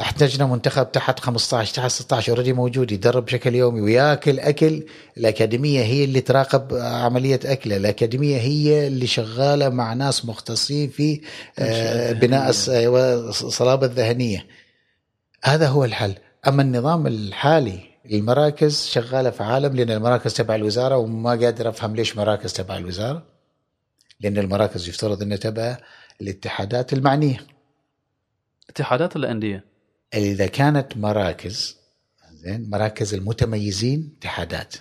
[0.00, 4.86] احتجنا منتخب تحت 15 تحت 16 already موجود يدرب بشكل يومي وياكل أكل.
[5.18, 11.20] الأكاديمية هي اللي تراقب عملية اكله الأكاديمية هي اللي شغالة مع ناس مختصين في
[11.58, 14.46] آه، بناء الصلابه الذهنية.
[15.46, 16.14] هذا هو الحل.
[16.48, 17.80] أما النظام الحالي
[18.12, 23.26] المراكز شغالة في عالم لأن المراكز تبع الوزارة وما قادر أفهم ليش مراكز تبع الوزارة.
[24.20, 25.78] لأن المراكز يفترض إنها تبع
[26.20, 27.46] الاتحادات المعنية.
[28.70, 29.64] اتحادات الانديه
[30.14, 31.76] إذا كانت مراكز
[32.32, 34.74] زين مراكز المتميزين اتحادات.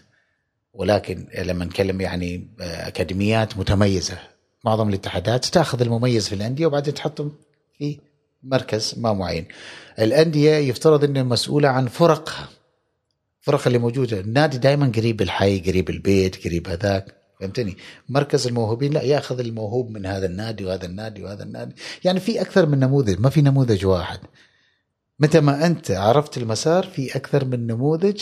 [0.73, 4.17] ولكن لما نتكلم يعني أكاديميات متميزة
[4.63, 7.31] معظم الاتحادات تأخذ المميز في الأندية وبعدين تحطهم
[7.77, 7.99] في
[8.45, 9.45] مركز ما معين.
[9.99, 12.49] الأندية يفترض إنها مسؤولة عن فرقها.
[13.41, 14.19] فرق اللي موجودة.
[14.19, 17.15] النادي دائما قريب الحي قريب البيت قريب هذاك.
[17.39, 17.77] فهمتني؟
[18.09, 18.93] مركز الموهوبين.
[18.93, 21.75] لا ياخذ الموهوب من هذا النادي وهذا النادي وهذا النادي.
[22.03, 23.19] يعني في أكثر من نموذج.
[23.19, 24.19] ما في نموذج واحد.
[25.19, 28.21] متى ما أنت عرفت المسار في أكثر من نموذج.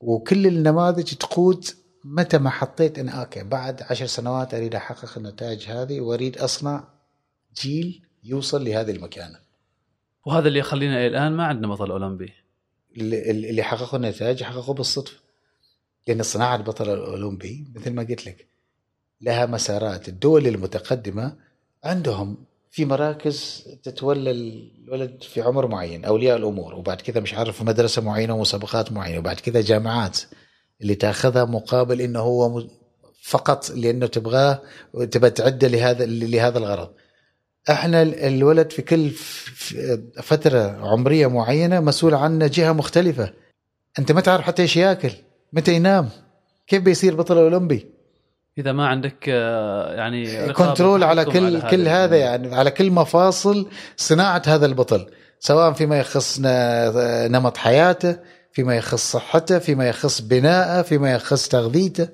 [0.00, 1.64] وكل النماذج تقود
[2.04, 6.84] متى ما حطيت إن أوكي بعد عشر سنوات أريد أحقق النتائج هذه وأريد أصنع
[7.62, 9.38] جيل يوصل لهذه المكانة.
[10.26, 12.32] وهذا اللي يخلينا الآن ما عندنا بطل أولمبي.
[12.96, 15.16] اللي, اللي حققوا النتائج حققوا بالصدفة.
[16.08, 18.46] لأن صناعة البطل الأولمبي مثل ما قلت لك
[19.20, 20.08] لها مسارات.
[20.08, 21.36] الدول المتقدمة
[21.84, 22.36] عندهم
[22.70, 26.74] في مراكز تتولى الولد في عمر معين أولياء الأمور.
[26.74, 29.18] وبعد كذا مش عارف مدرسة معينة ومسابقات معينة.
[29.18, 30.20] وبعد كذا جامعات
[30.80, 32.66] اللي تاخذها مقابل إنه هو
[33.22, 34.62] فقط لأنه تبغاه
[35.10, 36.90] تبى تعده لهذا لهذا الغرض.
[37.70, 39.10] إحنا الولد في كل
[40.22, 43.32] فترة عمرية معينة مسؤول عنه جهة مختلفة.
[43.98, 45.10] انت ما تعرف حتى إيش ياكل،
[45.52, 46.08] متى ينام،
[46.66, 47.86] كيف بيصير بطل اولمبي؟
[48.58, 53.68] إذا ما عندك آه، يعني كنترول على كل على كل هذا يعني على كل مفاصل
[53.96, 55.06] صناعة هذا البطل
[55.40, 56.40] سواء فيما يخص
[57.30, 58.16] نمط حياته
[58.52, 62.08] فيما يخص صحته فيما يخص بناءه فيما يخص تغذيته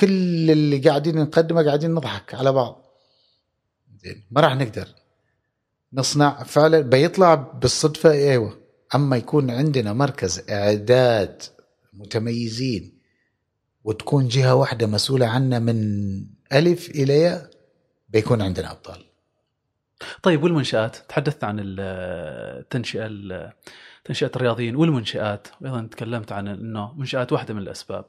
[0.00, 2.87] كل اللي قاعدين نقدمه قاعدين نضحك على بعض
[4.04, 4.88] زين ما راح نقدر.
[5.92, 8.58] نصنع فعلا بيطلع بالصدفة أيوه.
[8.94, 11.42] أما يكون عندنا مركز إعداد
[11.92, 12.98] متميزين
[13.84, 15.78] وتكون جهة واحدة مسؤولة عنا من
[16.52, 17.50] ألف إلى ياء
[18.08, 19.04] بيكون عندنا أبطال.
[20.22, 23.08] طيب والمنشآت؟ تحدثت عن التنشئه
[24.04, 25.48] تنشئة الرياضيين والمنشآت.
[25.60, 28.04] وأيضا تكلمت عن إنه منشآت واحدة من الأسباب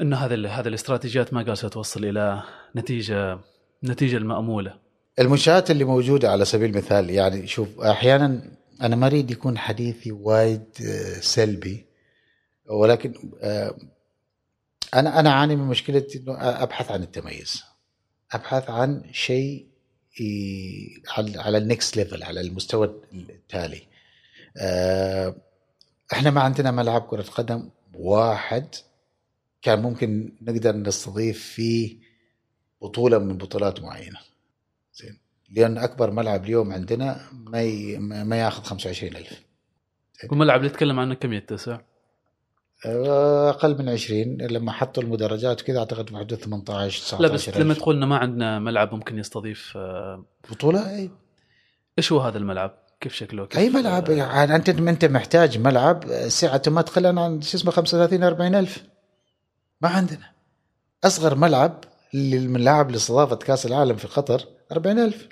[0.00, 2.42] إنه هذا هذا الاستراتيجيات ما قالت توصل إلى
[2.76, 3.38] نتيجة
[3.84, 4.78] النتيجه المأمولة.
[5.18, 8.42] المنشآت اللي موجودة على سبيل المثال يعني شوف أحيانا
[8.80, 11.86] أنا ما أريد يكون حديثي وايد آه، سلبي
[12.66, 13.74] ولكن آه،
[14.94, 17.62] أنا أنا أعاني من مشكلة إنه أبحث عن التميز
[18.32, 19.66] أبحث عن شيء
[21.36, 23.82] على ال next level على المستوى التالي.
[24.56, 25.34] آه،
[26.12, 28.74] إحنا ما عندنا ملعب كرة قدم واحد
[29.62, 31.96] كان ممكن نقدر نستضيف فيه
[32.82, 34.18] بطولة من بطولات معينة.
[34.94, 35.18] زين.
[35.50, 37.98] لأن أكبر ملعب اليوم عندنا ما ي...
[37.98, 39.42] ما ياخذ 25000
[40.30, 41.80] والملعب اللي يتكلم عنه كم يتسع؟
[42.86, 47.48] آه، أقل من 20 لما حطوا المدرجات وكذا أعتقد في حدود 18 19 لا بس
[47.48, 51.10] لما تقول إنه ما عندنا ملعب ممكن يستضيف آه، بطولة؟ اي
[51.98, 56.70] إيش هو هذا الملعب؟ كيف شكله؟ كيف أي ملعب؟ يعني أنت أنت محتاج ملعب سعته
[56.70, 58.84] ما تقل عن شو اسمه 35 40 ألف.
[59.80, 60.30] ما عندنا.
[61.04, 65.28] أصغر ملعب الملاعب لاستضافه كأس العالم في قطر 40 ألف.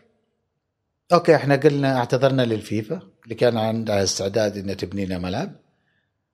[1.12, 5.52] أوكي إحنا قلنا اعتذرنا للفيفا اللي كان عندها استعداد إنها تبني لنا ملعب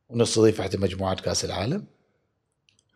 [0.08, 1.84] ونستضيف أحد مجموعات كأس العالم.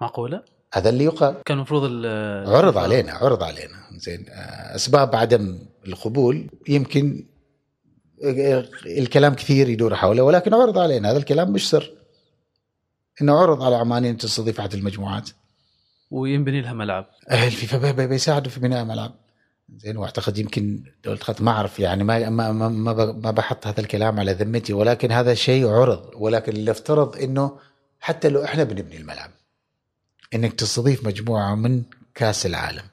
[0.00, 0.42] معقولة؟
[0.72, 1.42] هذا اللي يقال.
[1.44, 2.06] كان المفروض
[2.46, 3.76] عرض علينا عرض علينا.
[3.96, 4.26] زين
[4.74, 7.26] أسباب عدم القبول يمكن
[8.86, 11.10] الكلام كثير يدور حوله ولكن عرض علينا.
[11.10, 11.92] هذا الكلام مش سر.
[13.22, 15.30] إنه عرض على عمان ان تستضيف أحد المجموعات.
[16.10, 17.06] وينبني لها ملعب.
[17.30, 19.14] الفيفا بيساعدوا في بناء ملعب.
[19.76, 22.68] زين واعتقد يمكن دولة قطر ما أعرف يعني ما ما ما,
[23.12, 26.10] ما بحط هذا الكلام على ذمتي ولكن هذا شيء عرض.
[26.14, 27.58] ولكن اللي افترض إنه
[28.00, 29.30] حتى لو إحنا بنبني الملعب
[30.34, 31.82] إنك تستضيف مجموعة من
[32.14, 32.84] كأس العالم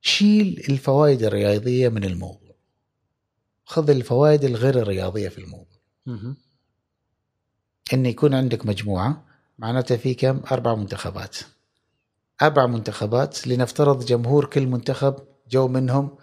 [0.00, 2.54] شيل الفوائد الرياضية من الموضوع.
[3.64, 5.76] خذ الفوائد الغير الرياضية في الموضوع.
[7.92, 9.25] إن يكون عندك مجموعة
[9.58, 11.36] معناته في كم؟ أربع منتخبات.
[12.42, 15.16] أربع منتخبات لنفترض جمهور كل منتخب
[15.50, 16.16] جو منهم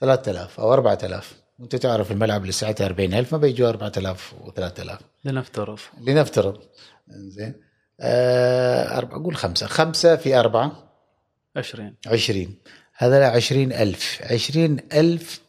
[0.00, 5.78] 3000 أو 4000 وانت تعرف الملعب اللي سعته 40000 ما بيجوا 4000 و3000 لنفترض.
[6.00, 6.60] لنفترض.
[7.08, 7.54] زين
[8.00, 9.66] آه أقول خمسة.
[9.66, 10.88] خمسة في أربعة؟
[11.56, 12.54] 20 20
[12.94, 15.40] هذا 20000 20000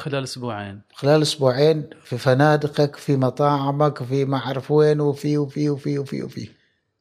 [0.00, 0.80] خلال أسبوعين.
[0.92, 6.48] خلال أسبوعين في فنادقك في مطاعمك في ما أعرف وين وفي وفي وفي وفي وفي.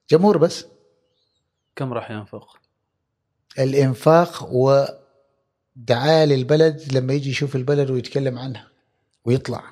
[0.10, 0.66] جمهور بس.
[1.76, 2.58] كم راح ينفق؟
[3.60, 8.68] الإنفاق ودعاية للبلد لما يجي يشوف البلد ويتكلم عنها
[9.26, 9.64] ويطلع.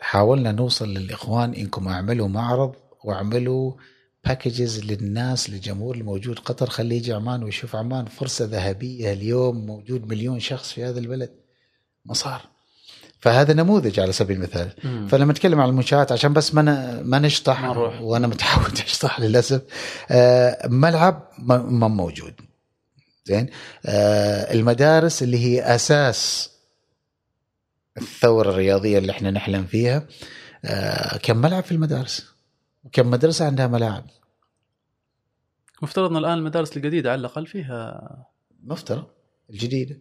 [0.00, 3.72] حاولنا نوصل للإخوان إنكم اعملوا معرض واعملوا
[4.24, 6.38] باكجز للناس للجمهور الموجود.
[6.38, 8.06] قطر خليه يجي عمان ويشوف عمان.
[8.06, 11.43] فرصة ذهبية اليوم موجود مليون شخص في هذا البلد.
[12.04, 12.42] ما صار
[13.20, 14.70] فهذا نموذج على سبيل المثال.
[14.84, 15.08] مم.
[15.08, 18.00] فلما نتكلم عن المنشآت عشان بس ما ما نشطح مروح.
[18.00, 19.62] وأنا متعود أشطح للأسف
[20.10, 22.34] آه ملعب ما موجود.
[23.24, 23.50] زين؟
[23.86, 26.50] آه المدارس اللي هي أساس
[27.98, 30.06] الثورة الرياضية اللي إحنا نحلم فيها
[30.64, 32.26] آه كم ملعب في المدارس؟
[32.84, 34.04] وكم مدرسة عندها ملاعب؟
[35.82, 38.08] مفترض إن الآن المدارس الجديدة على الأقل فيها
[38.64, 39.04] مفترض.
[39.50, 39.98] الجديدة.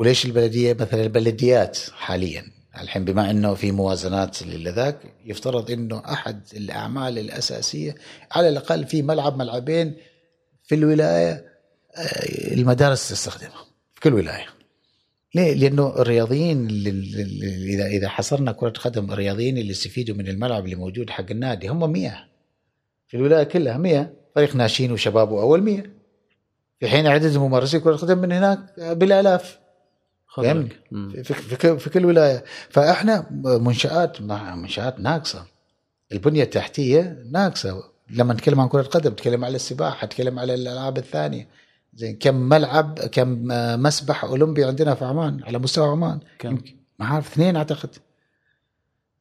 [0.00, 2.44] وليش البلدية مثلا البلديات حاليا؟
[2.80, 7.94] الحين بما إنه في موازنات لذاك يفترض إنه أحد الأعمال الأساسية
[8.32, 9.94] على الأقل في ملعب ملعبين
[10.64, 11.32] في الولاية
[11.96, 14.46] آه، المدارس تستخدمها في كل ولاية.
[15.34, 16.68] ليه؟ لأنه الرياضيين
[17.74, 21.92] إذا إذا حصرنا كرة قدم الرياضيين اللي يستفيدوا من الملعب اللي موجود حق النادي هم
[21.92, 22.28] 100
[23.08, 25.82] في الولاية كلها 100 فريق ناشئين وشباب وأول 100
[26.80, 29.59] في حين عدد ممارسي كرة القدم من هناك بالآلاف.
[30.36, 30.72] فهمت؟
[31.24, 32.44] في, في, كل ولاية.
[32.68, 35.46] فإحنا منشآت مع منشآت ناقصة.
[36.12, 37.82] البنية التحتية ناقصة.
[38.10, 41.48] لما نتكلم عن كرة القدم نتكلم على السباحة نتكلم على الألعاب الثانية.
[41.94, 43.44] زين كم ملعب كم
[43.82, 46.58] مسبح أولمبي عندنا في عمان على مستوى عمان؟ كم؟
[46.98, 47.90] ما عارف اثنين أعتقد.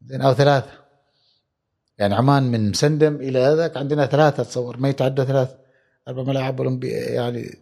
[0.05, 0.71] زين أو ثلاثة.
[1.97, 4.77] يعني عمان من مسندم إلى هذاك عندنا ثلاثة تصور.
[4.77, 5.49] ما يتعدى ثلاث
[6.07, 7.57] أربع ملاعب أولمبي يعني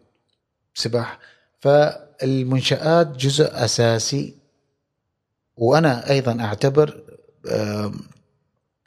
[0.74, 1.20] سباحة.
[2.20, 4.36] فالمنشآت جزء أساسي
[5.58, 7.04] وأنا أيضا أعتبر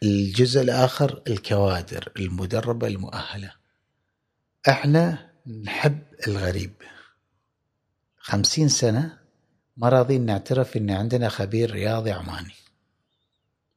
[0.02, 3.52] الجزء الآخر الكوادر المدربة المؤهلة.
[4.68, 5.30] إحنا
[5.64, 6.72] نحب الغريب.
[8.18, 9.18] خمسين سنة
[9.76, 12.54] ما راضين نعترف إن عندنا خبير رياضي عماني.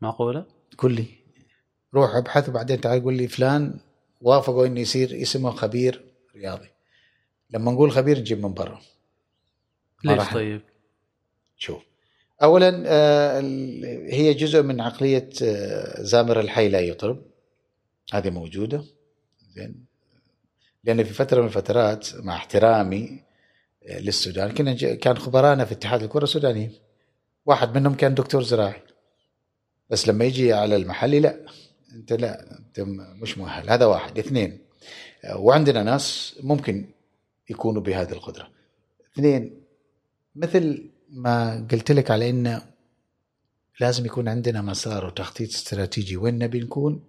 [0.02, 0.46] معقولة؟
[0.78, 1.06] قول لي.
[1.94, 3.80] روح ابحث وبعدين تعال قول لي فلان
[4.22, 6.70] وافقوا إنه يصير اسمه خبير رياضي.
[7.50, 8.82] لما نقول خبير نجيب من برا.
[10.04, 10.62] ليش طيب؟
[11.58, 11.84] شوف.
[12.44, 13.42] اولا آه،
[14.10, 17.26] هي جزء من عقلية آه، زامر الحي لا يطرب.
[18.14, 18.84] هذه موجودة.
[19.56, 19.86] زين.
[20.84, 23.24] لأن في فترة من الفترات مع احترامي
[23.88, 26.72] آه، للسودان كنا كان خبرانا في اتحاد الكرة السوداني
[27.46, 28.82] واحد منهم كان دكتور زراعي.
[29.90, 31.40] بس لما يجي على المحلي لا.
[31.96, 32.80] أنت لا أنت
[33.22, 33.70] مش مؤهل.
[33.70, 34.20] هذا واحد.
[34.20, 34.60] اثنين
[35.36, 36.86] وعندنا ناس ممكن
[37.50, 38.50] يكونوا بهذه القدرة.
[39.14, 39.63] اثنين
[40.36, 42.62] مثل ما قلت لك على انه
[43.80, 46.18] لازم يكون عندنا مسار وتخطيط استراتيجي.
[46.18, 47.04] وين نبي نكون؟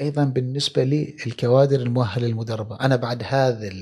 [0.00, 2.80] أيضا بالنسبة لي الكوادر المؤهلة المدربة.
[2.80, 3.72] أنا بعد هذا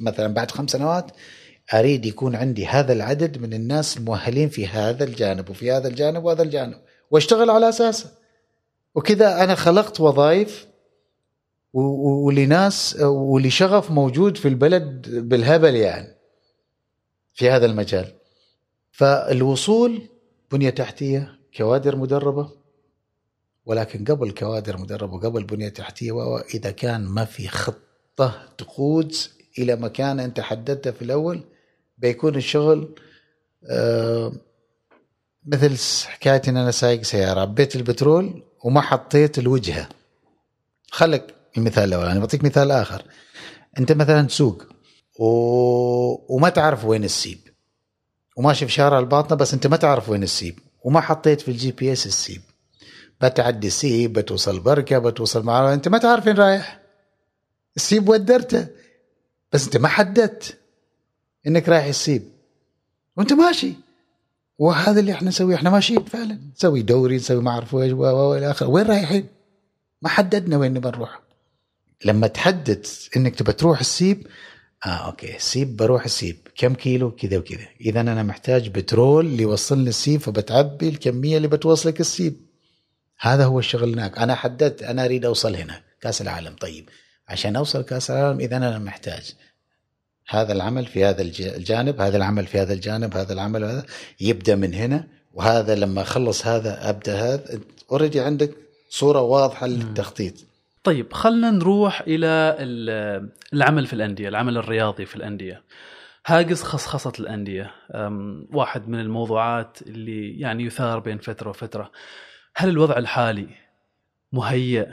[0.00, 1.10] مثلا بعد خمس سنوات
[1.74, 6.42] أريد يكون عندي هذا العدد من الناس المؤهلين في هذا الجانب وفي هذا الجانب وهذا
[6.42, 6.76] الجانب
[7.10, 8.10] وأشتغل على أساسه.
[8.94, 10.66] وكذا أنا خلقت وظائف
[11.72, 16.13] ولناس ولشغف موجود في البلد بالهبل يعني.
[17.34, 18.12] في هذا المجال.
[18.92, 20.08] فالوصول
[20.52, 22.50] بنية تحتية كوادر مدربة
[23.66, 29.14] ولكن قبل كوادر مدربة وقبل بنية تحتية واذا كان ما في خطة تقود
[29.58, 31.44] إلى مكان أنت حددته في الأول
[31.98, 32.94] بيكون الشغل
[33.70, 34.32] آه
[35.46, 39.88] مثل حكاية إن أنا سايق سيارة عبيت البترول وما حطيت الوجهة.
[40.90, 43.02] خلك المثال الأول أنا بعطيك مثال آخر.
[43.78, 44.62] أنت مثلا تسوق
[45.18, 45.26] و...
[46.34, 47.38] وما تعرف وين السيب.
[48.36, 50.58] وماشي في شارع الباطنة بس أنت ما تعرف وين السيب.
[50.84, 52.42] وما حطيت في ال GPS السيب.
[53.20, 56.80] بتعدي سيب بتوصل بركة بتوصل ما أنت ما تعرف وين رايح.
[57.76, 58.66] السيب ودرته.
[59.52, 60.58] بس أنت ما حددت
[61.46, 62.22] إنك رايح السيب.
[63.16, 63.72] وأنت ماشي.
[64.58, 65.54] وهذا اللي إحنا نسويه.
[65.54, 66.38] إحنا ماشيين فعلا.
[66.56, 68.66] نسوي دوري نسوي ما أعرف إيش والى آخره.
[68.66, 69.26] وين رايحين؟
[70.02, 71.20] ما حددنا وين نبغى نروح.
[72.04, 72.86] لما تحدد
[73.16, 74.26] إنك تبى تروح السيب
[74.86, 75.38] آه okay.
[75.38, 77.66] سيب بروح السيب كم كيلو؟ كذا وكذا.
[77.80, 82.36] اذا أنا محتاج بترول ليوصلني السيب فبتعبي الكمية اللي بتوصلك السيب.
[83.20, 84.18] هذا هو الشغل هناك.
[84.18, 86.56] أنا حددت أنا أريد أوصل هنا كأس العالم.
[86.56, 86.88] طيب.
[87.28, 89.34] عشان أوصل كأس العالم اذا أنا محتاج
[90.28, 93.84] هذا العمل في هذا الجانب هذا العمل في هذا الجانب هذا العمل هذا.
[94.20, 97.60] يبدأ من هنا وهذا لما أخلص هذا أبدأ هذا.
[97.90, 98.54] اوريدي عندك
[98.90, 100.34] صورة واضحة للتخطيط.
[100.84, 102.56] طيب خلنا نروح إلى
[103.52, 105.64] العمل في الأندية العمل الرياضي في الأندية
[106.26, 107.74] هاجس خصخصة الأندية
[108.52, 111.92] واحد من الموضوعات اللي يعني يثار بين فترة وفترة
[112.56, 113.48] هل الوضع الحالي
[114.32, 114.88] مهيئ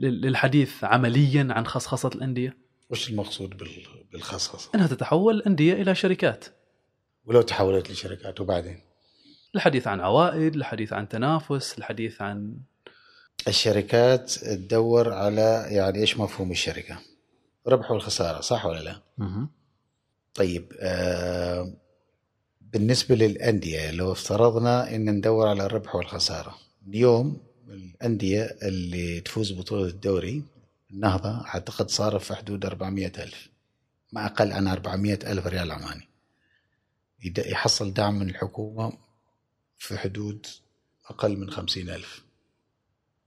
[0.00, 2.56] للحديث عمليا عن خصخصة الأندية؟
[2.90, 3.62] وش المقصود
[4.12, 6.44] بالخصخصة؟ أنها تتحول الأندية إلى شركات
[7.24, 8.80] ولو تحولت لشركات وبعدين؟
[9.54, 12.56] الحديث عن عوائد الحديث عن تنافس الحديث عن
[13.48, 16.98] الشركات تدور على يعني إيش مفهوم الشركة؟
[17.66, 19.48] ربح والخسارة صح ولا لا؟ مه.
[20.34, 21.72] طيب آه
[22.60, 26.58] بالنسبة للأندية لو افترضنا إن ندور على الربح والخسارة
[26.88, 30.42] اليوم الأندية اللي تفوز بطولة الدوري
[30.90, 33.48] النهضة أعتقد صارف في حدود 400 ألف
[34.12, 36.08] ما أقل عن 400 ألف ريال عماني
[37.38, 38.92] يحصل دعم من الحكومة
[39.78, 40.46] في حدود
[41.06, 42.24] أقل من 50 ألف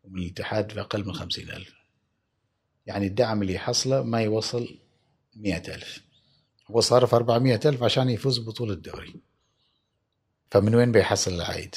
[0.08, 1.74] ومن الاتحاد في أقل من خمسين ألف.
[2.86, 4.78] يعني الدعم اللي يحصله ما يوصل
[5.36, 6.02] مئة ألف.
[6.72, 9.16] هو صارف أربعمية ألف عشان يفوز ببطولة الدوري.
[10.52, 11.76] فمن وين بيحصل العائد؟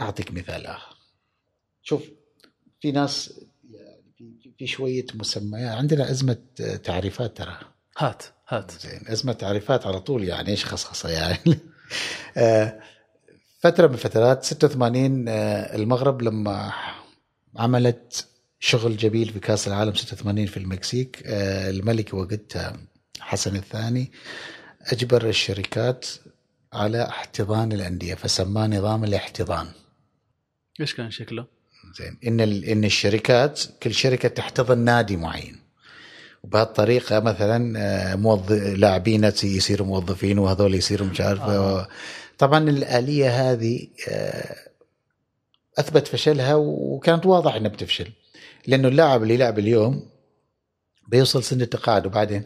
[0.00, 0.96] أعطيك مثال آخر.
[1.82, 2.02] شوف
[2.80, 3.40] في ناس
[3.70, 6.38] يعني في- شوية مسميات عندنا أزمة
[6.84, 7.58] تعريفات ترى.
[7.98, 8.70] هات هات.
[8.70, 11.58] زين أزمة تعريفات على طول يعني إيش خصخصة يعني؟
[12.36, 12.80] آه،
[13.60, 16.72] فترة من الفترات 86 آه، المغرب لما
[17.56, 18.26] عملت
[18.60, 22.76] شغل جميل في كأس العالم 86 في المكسيك آه، الملك وقتها
[23.20, 24.12] حسن الثاني
[24.92, 26.06] أجبر الشركات
[26.72, 29.66] على احتضان الأندية فسماه نظام الاحتضان
[30.80, 31.46] إيش كان شكله؟
[31.98, 35.56] زين إن إن الشركات كل شركة تحتضن نادي معين
[36.42, 41.88] وبهالطريقة مثلا آه، موظف لاعبين يصيروا موظفين وهذول يصيروا مش عارف آه.
[42.40, 44.56] طبعا الآلية هذه آه،
[45.78, 48.10] أثبت فشلها وكانت واضح إنها بتفشل
[48.66, 50.08] لأنه اللاعب اللي يلعب اليوم
[51.08, 52.44] بيوصل سن التقاعد وبعدين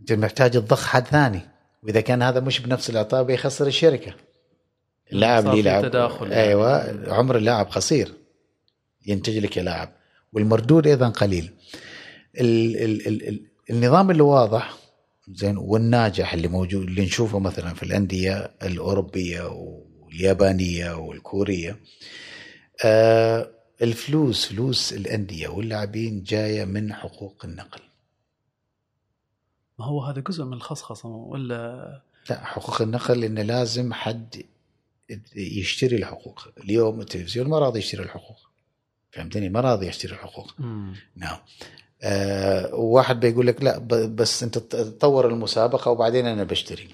[0.00, 1.40] انت محتاج تضخ حد ثاني
[1.82, 4.14] وإذا كان هذا مش بنفس الأعطاء بيخسر الشركة
[5.12, 6.48] اللاعب اللي يلعب تداخل يعني.
[6.48, 8.12] أيوه عمر اللاعب قصير
[9.06, 9.92] ينتج لك يا لاعب
[10.32, 11.50] والمردود أيضا قليل
[12.40, 14.74] ال ال ال ال النظام اللي واضح
[15.32, 21.80] زين والناجح اللي موجود اللي نشوفه مثلا في الأندية الأوروبية واليابانية والكورية
[22.84, 23.50] آه
[23.82, 27.80] الفلوس فلوس الأندية واللاعبين جاية من حقوق النقل.
[29.78, 34.42] ما هو هذا جزء من الخصخصة ولا؟ لا حقوق النقل انه لازم حد
[35.36, 36.48] يشتري الحقوق.
[36.58, 38.50] اليوم التلفزيون ما راضي يشتري الحقوق.
[39.10, 40.60] فهمتني؟ ما راضي يشتري الحقوق.
[41.16, 41.38] نعم.
[42.02, 43.78] آه واحد بيقول لك لا
[44.14, 46.88] بس انت تطور المسابقة وبعدين أنا بشتري.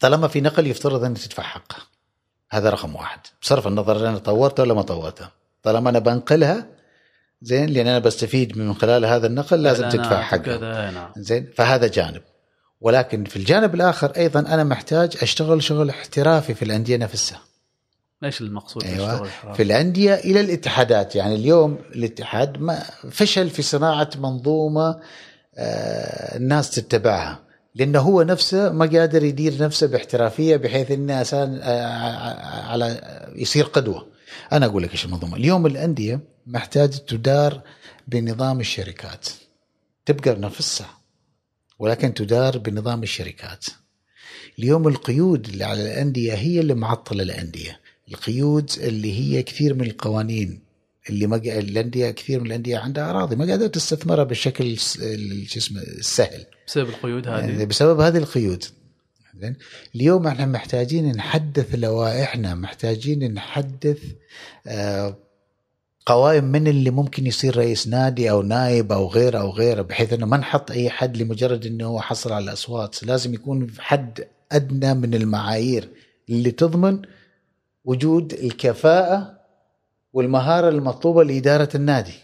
[0.00, 1.76] طالما في نقل يفترض ان تدفع حقه
[2.50, 3.20] هذا رقم واحد.
[3.42, 5.32] بصرف النظر أنا طورتها ولا ما طورتها
[5.62, 6.66] طالما أنا بنقلها
[7.42, 11.12] زين لأن أنا بستفيد من خلال هذا النقل لازم تدفع حقه وكذا، نعم.
[11.16, 12.22] زين فهذا جانب.
[12.80, 17.40] ولكن في الجانب الآخر أيضا أنا محتاج أشتغل شغل احترافي في الأندية نفسها.
[18.24, 25.00] إيش المقصود الحرام؟ في الأندية إلى الاتحادات يعني اليوم الاتحاد ما فشل في صناعة منظومة
[25.58, 31.86] آه، الناس تتبعها لأنه هو نفسه ما قادر يدير نفسه باحترافية بحيث إنه أسان آه،
[32.66, 33.00] على
[33.36, 34.06] يصير قدوة.
[34.52, 35.36] أنا أقول لك إيش المنظومة.
[35.36, 37.62] اليوم الأندية محتاجه تدار
[38.08, 39.28] بنظام الشركات.
[40.06, 40.90] تبقى نفسها
[41.78, 43.64] ولكن تدار بنظام الشركات.
[44.58, 47.80] اليوم القيود اللي على الأندية هي اللي معطلة الأندية.
[48.08, 50.60] القيود اللي هي كثير من القوانين
[51.10, 56.46] اللي ما الأندية كثير من الأندية عندها أراضي ما قادرة تستثمرها بالشكل شو اسمه السهل.
[56.66, 58.64] بسبب القيود يعني هذه بسبب هذه القيود.
[59.40, 59.56] زين؟
[59.94, 63.98] اليوم إحنا محتاجين نحدث لوائحنا محتاجين نحدث
[64.66, 65.16] آه،
[66.06, 70.26] قوائم من اللي ممكن يصير رئيس نادي أو نائب أو غيره أو غيره بحيث إنه
[70.26, 73.04] ما نحط أي حد لمجرد إنه هو حصل على الأصوات.
[73.04, 75.88] لازم يكون حد أدنى من المعايير
[76.30, 77.02] اللي تضمن
[77.86, 79.40] وجود الكفاءة
[80.12, 82.14] والمهارة المطلوبة لإدارة النادي.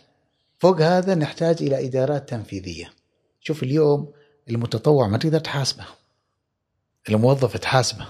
[0.59, 2.93] فوق هذا نحتاج إلى إدارات تنفيذية.
[3.41, 4.13] شوف اليوم
[4.51, 5.85] المتطوع ما تقدر تحاسبه.
[7.09, 8.07] الموظف تحاسبه.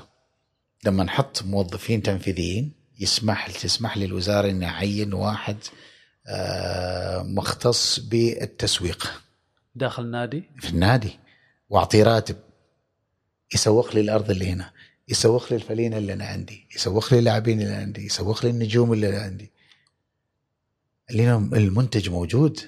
[0.84, 5.56] لما نحط موظفين تنفيذيين يسمح تسمح لي الوزاره ان اعين واحد
[6.26, 9.22] آه، مختص بالتسويق.
[9.74, 11.18] داخل نادي في النادي.
[11.68, 12.36] واعطيه راتب
[13.54, 14.70] يسوق لي الأرض اللي هنا.
[15.12, 19.08] يسوق لي الفلينه اللي أنا عندي يسوق لي اللاعبين اللي عندي يسوق لي النجوم اللي
[19.08, 19.50] أنا عندي.
[21.10, 22.60] اليوم المنتج موجود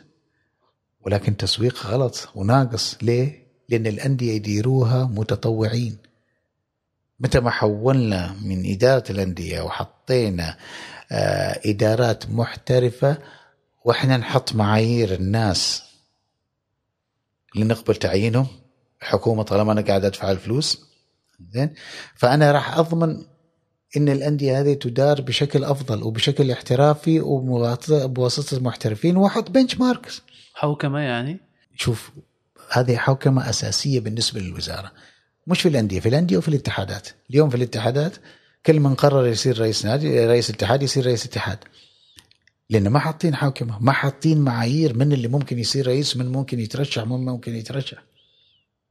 [1.00, 2.96] ولكن تسويق غلط وناقص.
[3.02, 5.96] ليه؟ لأن الأندية يديروها متطوعين.
[7.20, 10.56] متى ما حولنا من إدارة الأندية وحطينا
[11.12, 13.18] آه، إدارات محترفة
[13.84, 15.82] وإحنا نحط معايير الناس
[17.54, 18.46] اللي نقبل تعيينهم
[19.02, 20.93] الحكومة طالما أنا قاعد أدفع الفلوس
[21.50, 21.74] زين؟
[22.14, 23.22] فأنا راح أضمن
[23.96, 30.22] إن الأندية هذه تدار بشكل أفضل وبشكل احترافي وبواسطه محترفين وأحط بنش ماركس
[30.54, 31.40] حوكمة يعني؟
[31.76, 32.10] شوف
[32.70, 34.92] هذه حوكمة أساسية بالنسبة للوزارة
[35.46, 37.08] مش في الأندية في الأندية وفي الاتحادات.
[37.30, 38.16] اليوم في الاتحادات
[38.66, 41.58] كل من قرر يصير رئيس نادي رئيس اتحاد يصير رئيس اتحاد.
[42.70, 47.04] لأن ما حاطين حوكمة ما حاطين معايير من اللي ممكن يصير رئيس من ممكن يترشح
[47.06, 48.02] من ممكن يترشح.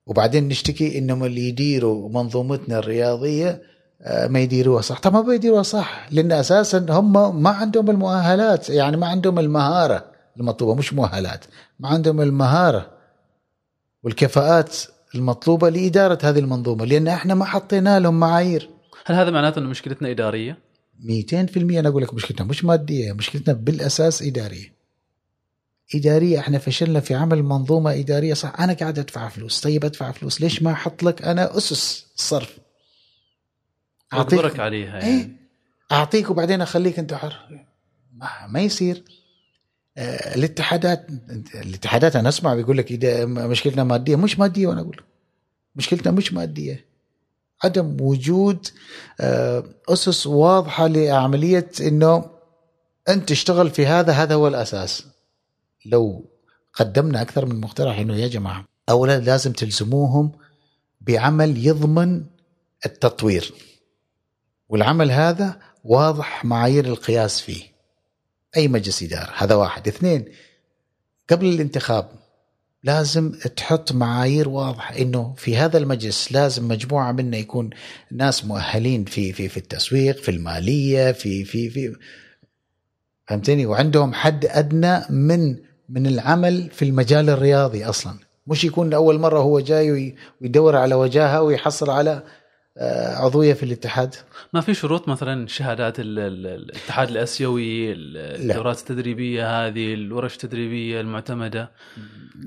[0.05, 3.61] وبعدين نشتكي إنهم اللي يديروا منظومتنا الرياضية
[4.01, 4.99] آه، ما يديروها صح.
[4.99, 10.05] طب ما بيديروها صح لأن أساسا هم ما عندهم المؤهلات يعني ما عندهم المهارة
[10.39, 11.45] المطلوبة مش مؤهلات
[11.79, 12.91] ما عندهم المهارة
[14.03, 14.75] والكفاءات
[15.15, 18.69] المطلوبة لإدارة هذه المنظومة لأن إحنا ما حطينا لهم معايير.
[19.05, 20.57] هل هذا معناته انه مشكلتنا إدارية؟
[21.03, 24.73] 200% أنا أقول لك مشكلتنا مش مادية مشكلتنا بالأساس إدارية.
[25.95, 28.53] إدارية إحنا فشلنا في عمل منظومة إدارية صح.
[28.59, 29.61] أنا قاعد أدفع فلوس.
[29.61, 30.41] طيب أدفع فلوس.
[30.41, 32.57] ليش ما أحط لك أنا أسس الصرف
[34.13, 35.05] اجبرك عليها يعني.
[35.05, 35.29] إيه؟
[35.91, 37.65] أعطيك وبعدين أخليك أنت حر.
[38.13, 39.03] ما, ما يصير.
[39.97, 41.07] آه، الاتحادات
[41.55, 44.15] الاتحادات أنا أسمع بيقول لك إذا مشكلتنا مادية.
[44.15, 45.01] مش مادية وأنا أقول
[45.75, 46.85] مشكلتنا مش مادية.
[47.63, 48.67] عدم وجود
[49.19, 52.25] آه، أسس واضحة لعملية إنه
[53.09, 55.12] أنت تشتغل في هذا هذا هو الأساس.
[55.85, 56.29] لو
[56.73, 60.31] قدمنا أكثر من مقترح إنه يا جماعة أولا لازم تلزموهم
[61.01, 62.25] بعمل يضمن
[62.85, 63.53] التطوير.
[64.69, 67.63] والعمل هذا واضح معايير القياس فيه.
[68.57, 69.87] أي مجلس إدارة هذا واحد.
[69.87, 70.25] اثنين
[71.29, 72.09] قبل الانتخاب
[72.83, 77.69] لازم تحط معايير واضحة إنه في هذا المجلس لازم مجموعة منا يكون
[78.11, 81.95] ناس مؤهلين في في في التسويق في المالية في في في.
[83.27, 85.57] فهمتني؟ وعندهم حد أدنى من
[85.95, 88.13] من العمل في المجال الرياضي أصلا.
[88.47, 92.23] مش يكون اول مرة هو جاي ويدور على وجاهة ويحصل على
[92.77, 94.15] آه، عضوية في الاتحاد.
[94.53, 101.71] ما في شروط مثلا شهادات ال- ال- الاتحاد الأسيوي الدورات التدريبية هذه الورش التدريبية المعتمدة؟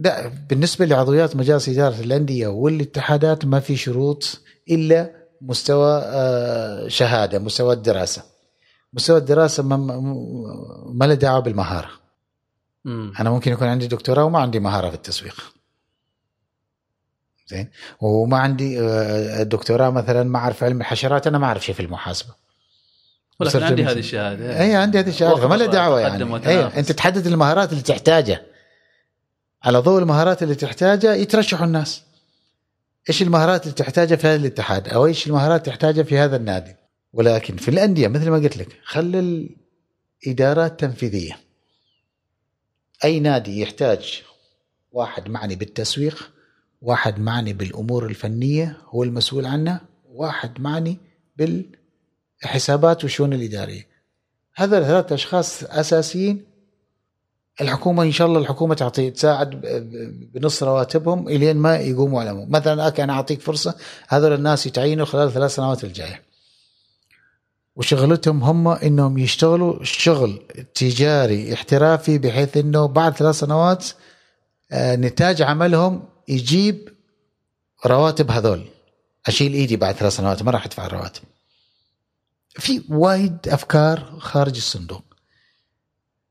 [0.05, 4.41] لا بالنسبة لعضويات مجالس إدارة الأندية والاتحادات ما في شروط
[4.71, 5.11] إلا
[5.43, 8.23] مستوى آه، شهادة مستوى الدراسة.
[8.93, 11.91] مستوى الدراسة ما له دعوه بالمهاره
[12.87, 13.13] مم.
[13.21, 15.53] أنا ممكن يكون عندي دكتوراه وما عندي مهارة في التسويق.
[17.49, 17.69] زين؟
[18.01, 22.35] وما عندي آه، دكتوراه مثلا ما أعرف علم الحشرات أنا ما أعرف شيء في المحاسبة.
[23.41, 25.37] ولكن صرت عندي من- هذه الشهادة اي عندي هذه الشهادة.
[25.37, 26.25] فما له دعوة يعني.
[26.25, 26.79] وتنافس.
[26.79, 28.43] أنت تحدد المهارات اللي تحتاجها.
[29.65, 32.03] على ضوء المهارات اللي تحتاجها يترشحوا الناس.
[33.09, 36.77] إيش المهارات اللي تحتاجها في هذا الاتحاد؟ أو إيش المهارات اللي تحتاجها في هذا النادي؟
[37.13, 39.49] ولكن في الأندية مثل ما قلت لك خلي
[40.27, 41.46] الإدارات تنفيذية.
[43.05, 44.23] أي نادي يحتاج
[44.93, 46.31] واحد معني بالتسويق
[46.83, 49.81] واحد معني بالأمور الفنية هو المسؤول عنها
[50.13, 50.99] واحد معني
[51.37, 53.87] بالحسابات والشؤون الإدارية.
[54.55, 56.45] هذا الثلاث أشخاص أساسيين.
[57.61, 59.51] الحكومة إن شاء الله الحكومة تعطي تساعد
[60.35, 62.47] بنص رواتبهم إلين ما يقوموا على.
[62.49, 63.75] مثلا أنا أعطيك فرصة
[64.09, 66.26] هذول الناس يتعينوا خلال ثلاث سنوات الجاية.
[67.77, 70.43] وشغلتهم هم إنهم يشتغلوا شغل
[70.75, 73.87] تجاري احترافي بحيث إنه بعد ثلاث سنوات
[74.73, 76.89] آه، نتاج عملهم يجيب
[77.87, 78.65] رواتب هذول.
[79.27, 81.23] أشيل إيدي بعد ثلاث سنوات ما راح أدفع الرواتب.
[82.49, 85.05] في وايد أفكار خارج الصندوق.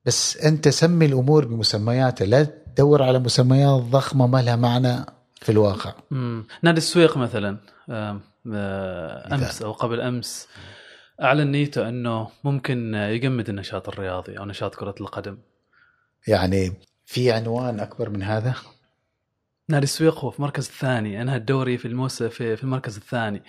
[0.05, 5.05] بس أنت سمي الأمور بمسمياتها لا تدور على مسميات ضخمة ما لها معنى
[5.41, 5.93] في الواقع.
[6.11, 6.45] مم.
[6.61, 7.57] نادي السويق مثلا
[7.89, 8.21] آه،
[9.33, 10.47] أمس أو قبل أمس.
[11.22, 15.38] أعلن نيته أنه ممكن يجمد النشاط الرياضي أو نشاط كرة القدم.
[16.28, 16.74] يعني
[17.05, 18.55] في عنوان أكبر من هذا؟
[19.70, 21.22] نادي السويق هو في المركز الثاني.
[21.22, 23.41] أنهى الدوري في الموسم في, في المركز الثاني.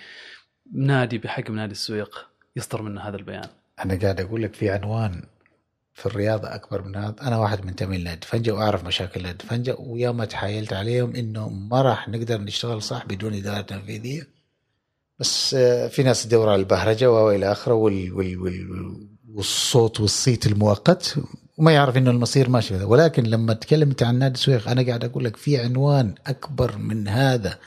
[0.72, 3.48] نادي بحجم نادي السويق يصدر منه هذا البيان.
[3.84, 5.22] أنا قاعد أقول لك في عنوان
[5.94, 7.16] في الرياضة أكبر من هذا.
[7.22, 12.08] أنا واحد منتمي لنادي فنجة وأعرف مشاكل نادي فنجة ويوم تحايلت عليهم إنه ما راح
[12.08, 14.35] نقدر نشتغل صح بدون إدارة تنفيذية
[15.18, 21.18] بس آه، في ناس تدور على البهرجة وإلى آخره وال وال وال والصوت والصيت المؤقت
[21.58, 25.24] وما يعرف إنه المصير ماشي كذا ولكن لما تكلمت عن نادي السويق أنا قاعد أقول
[25.24, 27.58] لك في عنوان أكبر من هذا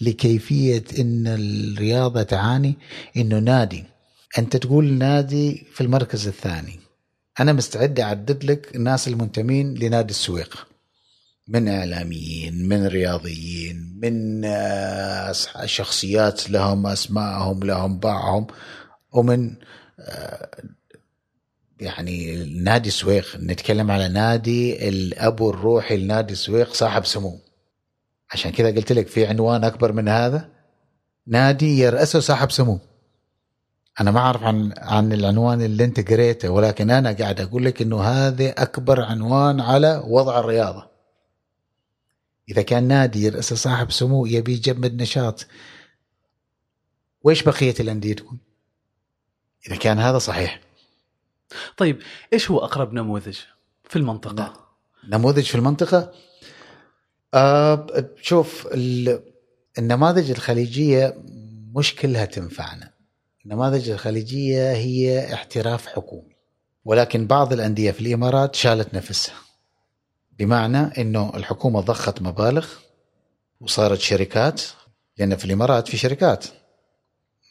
[0.00, 2.74] لكيفية إن الرياضة تعاني
[3.16, 3.84] إنه نادي.
[4.38, 6.80] أنت تقول نادي في المركز الثاني.
[7.40, 10.66] أنا مستعد أعدد لك الناس المنتمين لنادي السويق.
[11.48, 15.32] من إعلاميين من رياضيين من آه،
[15.64, 18.46] شخصيات لهم اسمائهم لهم باعهم
[19.12, 19.54] ومن
[20.00, 20.48] آه،
[21.80, 27.38] يعني نادي السويق نتكلم على نادي الابو الروحي لنادي السويق صاحب سمو.
[28.32, 30.48] عشان كذا قلت لك في عنوان أكبر من هذا.
[31.26, 32.78] نادي يرأسه صاحب سمو.
[34.00, 38.02] أنا ما أعرف عن عن العنوان اللي انت قريته ولكن أنا قاعد أقول لك إنه
[38.02, 40.95] هذا أكبر عنوان على وضع الرياضة.
[42.48, 45.46] إذا كان نادي يرأسه صاحب سمو يبي يجمد نشاط
[47.22, 48.38] ويش بقية الأندية تقول؟
[49.66, 50.60] إذا كان هذا صحيح.
[51.76, 53.38] طيب إيش هو أقرب نموذج
[53.84, 54.66] في المنطقة؟
[55.08, 56.12] نموذج في المنطقة؟
[57.34, 57.86] آه
[58.22, 59.22] شوف ال-
[59.78, 61.22] النماذج الخليجية
[61.74, 62.92] مش كلها تنفعنا.
[63.44, 66.36] النماذج الخليجية هي احتراف حكومي
[66.84, 69.34] ولكن بعض الأندية في الإمارات شالت نفسها.
[70.38, 72.66] بمعنى إنه الحكومة ضخت مبالغ
[73.60, 74.62] وصارت شركات
[75.18, 76.44] لأن في الإمارات في شركات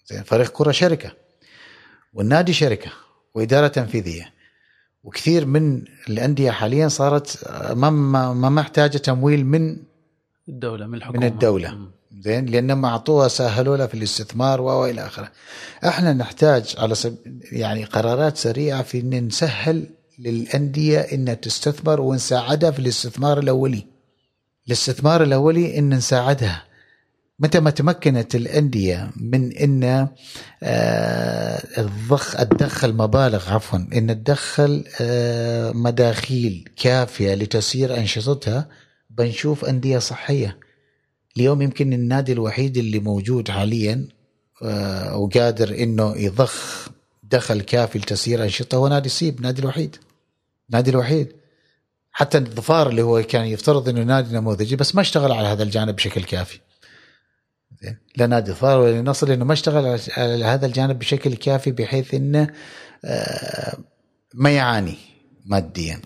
[0.05, 1.11] زين فريق كرة شركة
[2.13, 2.91] والنادي شركة
[3.35, 4.33] وإدارة تنفيذية
[5.03, 9.77] وكثير من الأندية حاليا صارت ما ما ما محتاجه تمويل من
[10.49, 11.71] الدولة من الحكومة من الدولة.
[11.71, 11.91] مم.
[12.21, 15.31] زين لأنهم أعطوها سهلوا لها في الاستثمار وإلى آخره.
[15.85, 17.17] إحنا نحتاج على سب...
[17.51, 19.89] يعني قرارات سريعة في إن نسهل
[20.19, 23.85] للأندية انها تستثمر ونساعدها في الاستثمار الأولي.
[24.67, 26.63] الاستثمار الأولي إن نساعدها.
[27.39, 30.07] متى ما تمكنت الأندية من إن
[31.77, 38.67] الضخ تدخل مبالغ عفوا إن تدخل آه، مداخيل كافية لتسيير أنشطتها
[39.09, 40.59] بنشوف أندية صحية
[41.37, 44.07] اليوم يمكن النادي الوحيد اللي موجود حاليا
[44.63, 46.87] آه، وقادر إنه يضخ
[47.23, 49.95] دخل كافي لتسيير أنشطة هو نادي سيب نادي الوحيد
[50.69, 51.35] نادي الوحيد.
[52.11, 55.95] حتى الظفار اللي هو كان يفترض إنه نادي نموذجي بس ما اشتغل على هذا الجانب
[55.95, 56.59] بشكل كافي.
[58.17, 62.53] لا نادي ظفار ولا نصر لأنه ما اشتغل على هذا الجانب بشكل كافي بحيث إنه
[63.05, 63.77] آه،
[64.33, 64.97] ما يعاني
[65.45, 66.01] ماديا.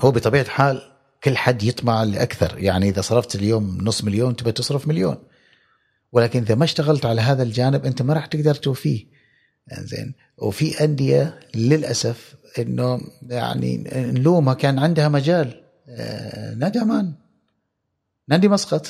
[0.00, 0.82] هو بطبيعة الحال
[1.24, 2.58] كل حد يطمع لأكثر.
[2.58, 5.16] يعني إذا صرفت اليوم نص مليون تبى تصرف مليون.
[6.12, 9.06] ولكن إذا ما اشتغلت على هذا الجانب أنت ما راح تقدر توفيه.
[9.80, 10.14] زين.
[10.38, 15.62] وفي أندية للأسف إنه يعني نلومها كان عندها مجال.
[15.88, 17.12] آه، نادي عمان
[18.28, 18.86] نادي مسقط.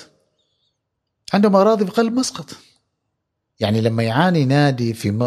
[1.33, 2.47] عندهم أراضي في قلب مسقط.
[3.61, 5.23] يعني لما يعاني نادي في م...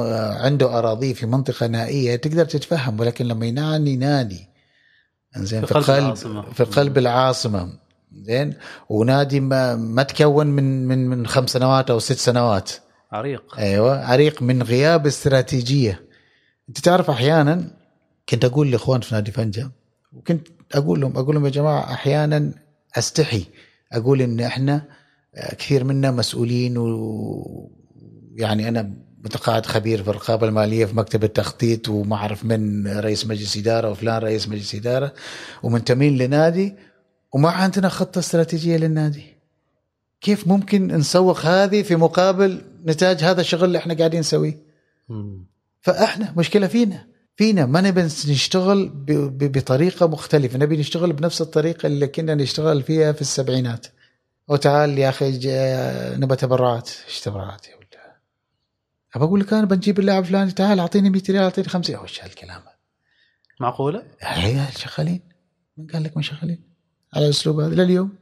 [0.45, 4.47] عنده أراضي في منطقة نائية تقدر تتفهم ولكن لما يعاني نادي
[5.37, 6.51] زين في, في قلب العاصمة.
[6.51, 7.69] في قلب العاصمة.
[8.13, 8.53] زين
[8.89, 12.71] ونادي ما, ما تكون من من من خمس سنوات أو ست سنوات.
[13.11, 13.55] عريق.
[13.57, 16.01] أيوه عريق من غياب استراتيجية.
[16.69, 17.67] أنت تعرف أحيانا
[18.29, 19.71] كنت أقول لإخوان في نادي فنجا
[20.13, 22.51] وكنت أقول لهم أقول لهم يا جماعة أحيانا
[22.95, 23.45] أستحي
[23.93, 24.81] أقول إن إحنا
[25.57, 28.91] كثير منا مسؤولين ويعني أنا
[29.25, 34.17] متقاعد خبير في الرقابة المالية في مكتب التخطيط وما أعرف من رئيس مجلس إدارة وفلان
[34.21, 35.13] رئيس مجلس إدارة
[35.63, 36.75] ومنتمين لنادي
[37.33, 39.23] وما عندنا خطة استراتيجية للنادي.
[40.21, 44.57] كيف ممكن نسوق هذه في مقابل نتاج هذا الشغل اللي إحنا قاعدين نسويه؟
[45.81, 47.07] فإحنا مشكلة فينا.
[47.35, 48.91] فينا ما نبي نشتغل
[49.31, 53.87] بطريقة مختلفة نبي نشتغل بنفس الطريقة اللي كنا نشتغل فيها في السبعينات.
[54.47, 55.39] وتعال يا أخي
[56.17, 56.89] نبى تبرعات.
[57.07, 57.85] إيش تبرعات يا ولد؟
[59.15, 62.61] أبى أقول لك أنا بنجيب اللاعب فلاني تعال أعطيني 100 ريال أعطيني 50 وش هالكلام؟
[63.59, 65.21] معقولة؟ هي شغالين.
[65.77, 66.63] من قال لك ما شغالين؟
[67.13, 68.15] على الاسلوب هذا لليوم.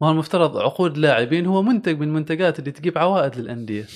[0.00, 3.86] ما هو المفترض عقود لاعبين هو منتج من منتجات اللي تجيب عوائد للأندية.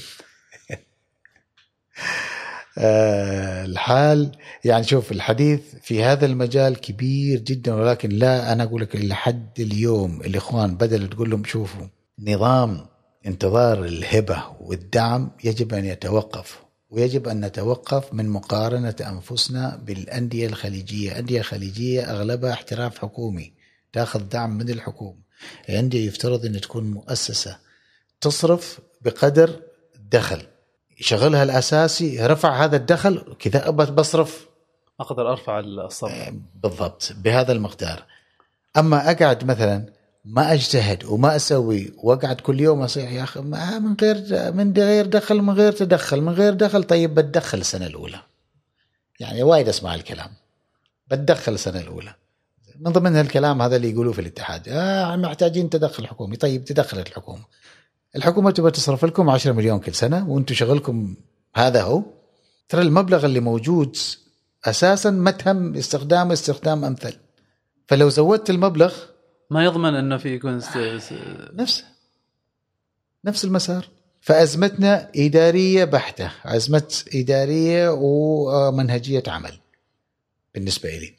[2.78, 4.32] الحال.
[4.64, 10.20] يعني شوف الحديث في هذا المجال كبير جدا ولكن لا أنا أقول لك لحد اليوم
[10.20, 11.86] الإخوان بدل تقول لهم شوفوا
[12.18, 12.86] نظام
[13.26, 21.42] انتظار الهبة والدعم يجب أن يتوقف ويجب أن نتوقف من مقارنة أنفسنا بالأندية الخليجية، انديه
[21.42, 23.52] خليجيه أغلبها احتراف حكومي
[23.92, 25.18] تأخذ دعم من الحكومة.
[25.68, 27.58] الأندية يفترض أن تكون مؤسسة
[28.20, 29.60] تصرف بقدر
[30.12, 30.42] دخل.
[31.00, 34.48] شغلها الأساسي رفع هذا الدخل كذا بصرف.
[35.00, 36.12] أقدر أرفع الصرف.
[36.12, 38.04] آه، بالضبط بهذا المقدار.
[38.76, 39.86] أما أقعد مثلا
[40.24, 45.42] ما أجتهد وما أسوي وأقعد كل يوم أصيح يا أخي من غير من غير دخل
[45.42, 48.20] من غير تدخل من غير دخل طيب بتدخل السنة الأولى.
[49.20, 50.30] يعني وايد أسمع الكلام.
[51.08, 52.14] بتدخل السنة الأولى.
[52.80, 54.68] من ضمن الكلام هذا اللي يقولوه في الاتحاد.
[54.68, 56.36] آه محتاجين تدخل حكومي.
[56.36, 57.44] طيب تدخلت الحكومة.
[58.16, 61.14] الحكومة تبغى تصرف لكم 10 مليون كل سنة وأنتم شغلكم
[61.54, 62.02] هذا هو.
[62.68, 63.96] ترى المبلغ اللي موجود
[64.64, 67.16] أساسا ما تهم استخدامه استخدام أمثل.
[67.88, 68.94] فلو زودت المبلغ
[69.50, 71.84] ما يضمن إنه في يكون نفسه
[73.24, 73.44] نفس.
[73.44, 73.88] المسار.
[74.20, 76.30] فأزمتنا إدارية بحتة.
[76.44, 79.60] أزمة إدارية ومنهجية عمل
[80.54, 81.14] بالنسبة لي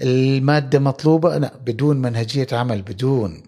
[0.00, 3.42] المادة مطلوبة؟ لا بدون منهجية عمل بدون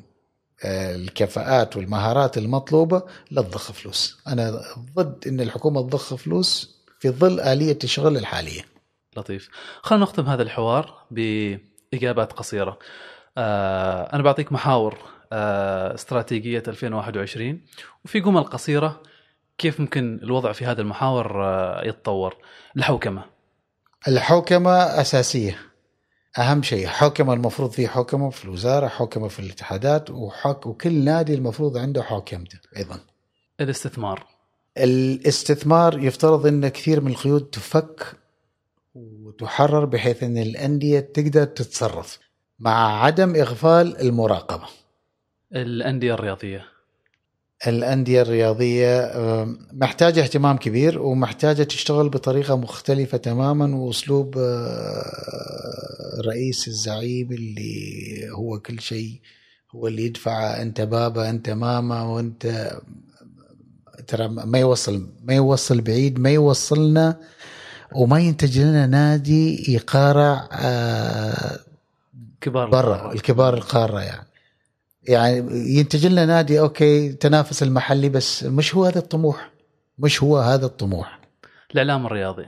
[0.64, 4.18] الكفاءات والمهارات المطلوبة لا تضخ فلوس.
[4.28, 4.62] أنا
[4.96, 8.62] ضد أن الحكومة تضخ فلوس في ظل آلية الشغل الحالية.
[9.16, 9.48] لطيف.
[9.82, 12.78] خلينا نختم هذا الحوار بإجابات قصيرة.
[13.38, 14.98] آه أنا بعطيك محاور
[15.32, 17.60] آه استراتيجية 2021
[18.04, 19.02] وفي جمل قصيرة
[19.58, 22.36] كيف ممكن الوضع في هذا المحاور آه يتطور.
[22.76, 23.24] الحوكمة.
[24.08, 25.58] الحوكمة أساسية.
[26.38, 31.76] أهم شيء حوكمه المفروض في حوكمه في الوزارة حوكمه في الاتحادات وحك وكل نادي المفروض
[31.76, 33.00] عنده حوكمته أيضا.
[33.60, 34.26] الاستثمار.
[34.78, 38.16] الاستثمار يفترض إن كثير من القيود تفك
[38.94, 42.18] وتحرر بحيث إن الأندية تقدر تتصرف
[42.58, 44.66] مع عدم إغفال المراقبة.
[45.52, 46.75] الأندية الرياضية.
[47.66, 49.12] الأندية الرياضية
[49.72, 58.80] محتاجة اهتمام كبير ومحتاجة تشتغل بطريقة مختلفة تماما وأسلوب آه، رئيس الزعيم اللي هو كل
[58.80, 59.20] شيء
[59.74, 62.72] هو اللي يدفع أنت بابا أنت ماما وأنت
[64.06, 67.16] ترى ما يوصل ما يوصل بعيد ما يوصلنا
[67.92, 71.58] وما ينتج لنا نادي يقارع آه
[72.40, 72.70] كبار.
[72.70, 74.25] برا الكبار القارة يعني.
[75.08, 75.38] يعني
[75.78, 79.50] ينتج لنا نادي أوكي تنافس المحلي بس مش هو هذا الطموح.
[79.98, 81.20] مش هو هذا الطموح.
[81.72, 82.46] الإعلام الرياضي.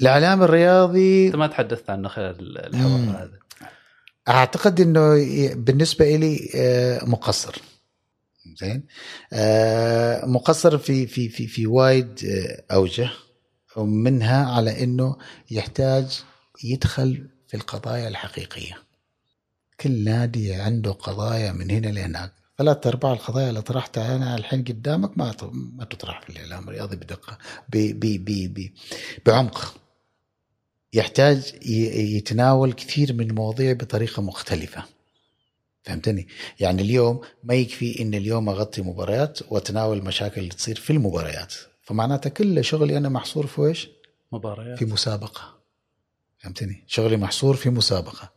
[0.00, 3.38] الإعلام الرياضي أنت ما تحدثت عنه خلال الحوار هذا.
[4.28, 5.14] أعتقد إنه
[5.54, 7.54] بالنسبة لي آه، مقصر.
[8.60, 8.86] زين؟
[9.32, 13.10] آه، مقصر في في في في وايد آه، أوجه
[13.76, 15.16] ومنها على إنه
[15.50, 16.20] يحتاج
[16.64, 18.85] يدخل في القضايا الحقيقية.
[19.80, 22.32] كل نادي عنده قضايا من هنا لهناك.
[22.58, 27.38] ثلاث أرباع القضايا اللي طرحتها أنا الحين قدامك ما ما تطرح في الإعلام الرياضي بدقة
[27.68, 28.24] ب ب
[28.54, 28.70] ب
[29.26, 29.76] بعمق.
[30.92, 31.54] يحتاج
[32.16, 34.84] يتناول كثير من المواضيع بطريقة مختلفة.
[35.82, 36.28] فهمتني؟
[36.60, 41.54] يعني اليوم ما يكفي إن اليوم أغطي مباريات وأتناول المشاكل اللي تصير في المباريات.
[41.82, 43.88] فمعناته كل شغلي أنا محصور في إيش؟
[44.32, 44.78] مباريات.
[44.78, 45.56] في مسابقة.
[46.38, 48.35] فهمتني؟ شغلي محصور في مسابقة.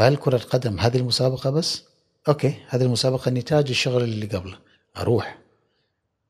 [0.00, 1.84] فهل كرة القدم هذه المسابقة بس؟
[2.28, 2.54] أوكي.
[2.68, 4.58] هذه المسابقة نتاج الشغل اللي قبله.
[4.96, 5.38] أروح.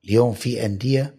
[0.05, 1.15] اليوم في أندية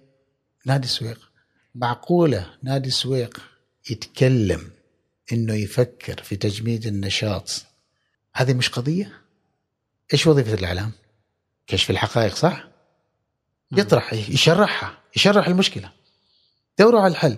[0.65, 1.31] نادي السويق
[1.75, 3.41] معقولة نادي السويق
[3.89, 4.71] يتكلم
[5.31, 7.65] إنه يفكر في تجميد النشاط.
[8.33, 9.21] هذه مش قضية؟
[10.13, 10.91] إيش وظيفة الإعلام؟
[11.67, 12.67] كشف الحقائق صح؟
[13.71, 15.91] يطرح يشرحها يشرح المشكلة.
[16.79, 17.37] دوروا على الحل.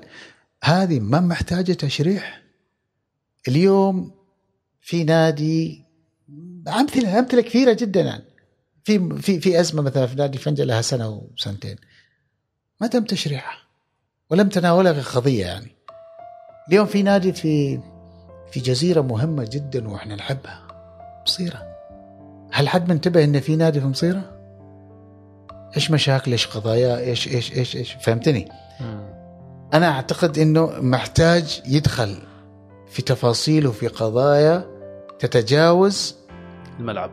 [0.63, 2.41] هذه ما محتاجة تشريح.
[3.47, 4.22] اليوم
[4.83, 5.85] في نادي
[6.67, 8.23] أمثلة أمثلة كثيرة جدا يعني
[8.83, 11.75] في في في أزمة مثلا في نادي فنجة لها سنة وسنتين.
[12.81, 13.57] ما تم تشريحها
[14.29, 15.75] ولم تناولها كقضيه يعني.
[16.69, 17.79] اليوم في نادي في
[18.51, 20.67] في جزيرة مهمة جدا وإحنا نحبها
[21.25, 21.63] مصيرة.
[22.51, 24.39] هل حد منتبه إن في نادي في مصيرة؟
[25.75, 28.49] إيش مشاكل إيش قضايا إيش إيش إيش إيش؟ فهمتني؟
[29.73, 32.17] أنا أعتقد إنه محتاج يدخل
[32.89, 34.72] في تفاصيل وفي قضايا
[35.23, 36.15] تتجاوز
[36.79, 37.11] الملعب.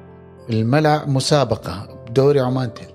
[0.51, 2.87] الملعب مسابقة دوري عمان تل.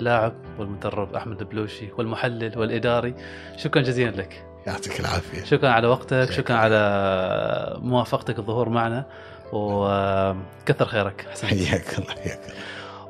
[0.00, 3.14] لاعب والمدرب أحمد البلوشي والمحلل والإداري.
[3.56, 4.46] شكرا جزيلا لك.
[4.66, 5.44] يعطيك العافية.
[5.44, 6.56] شكرا على وقتك شكرا.
[6.56, 9.06] على موافقتك الظهور معنا
[9.52, 12.40] وكثر خيرك حياك الله حياك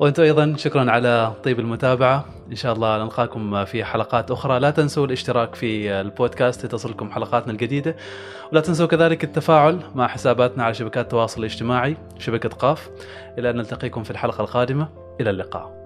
[0.01, 2.25] وأنتم أيضا شكرا على طيب المتابعة.
[2.51, 4.61] إن شاء الله نلقاكم في حلقات أخرى.
[4.61, 7.97] لا تنسوا الاشتراك في البودكاست لتصلكم حلقاتنا الجديدة.
[8.53, 12.91] ولا تنسوا كذلك التفاعل مع حساباتنا على شبكات التواصل الاجتماعي شبكة قاف.
[13.39, 14.89] إلى أن نلتقيكم في الحلقة القادمة.
[15.21, 15.78] إلى اللقاء.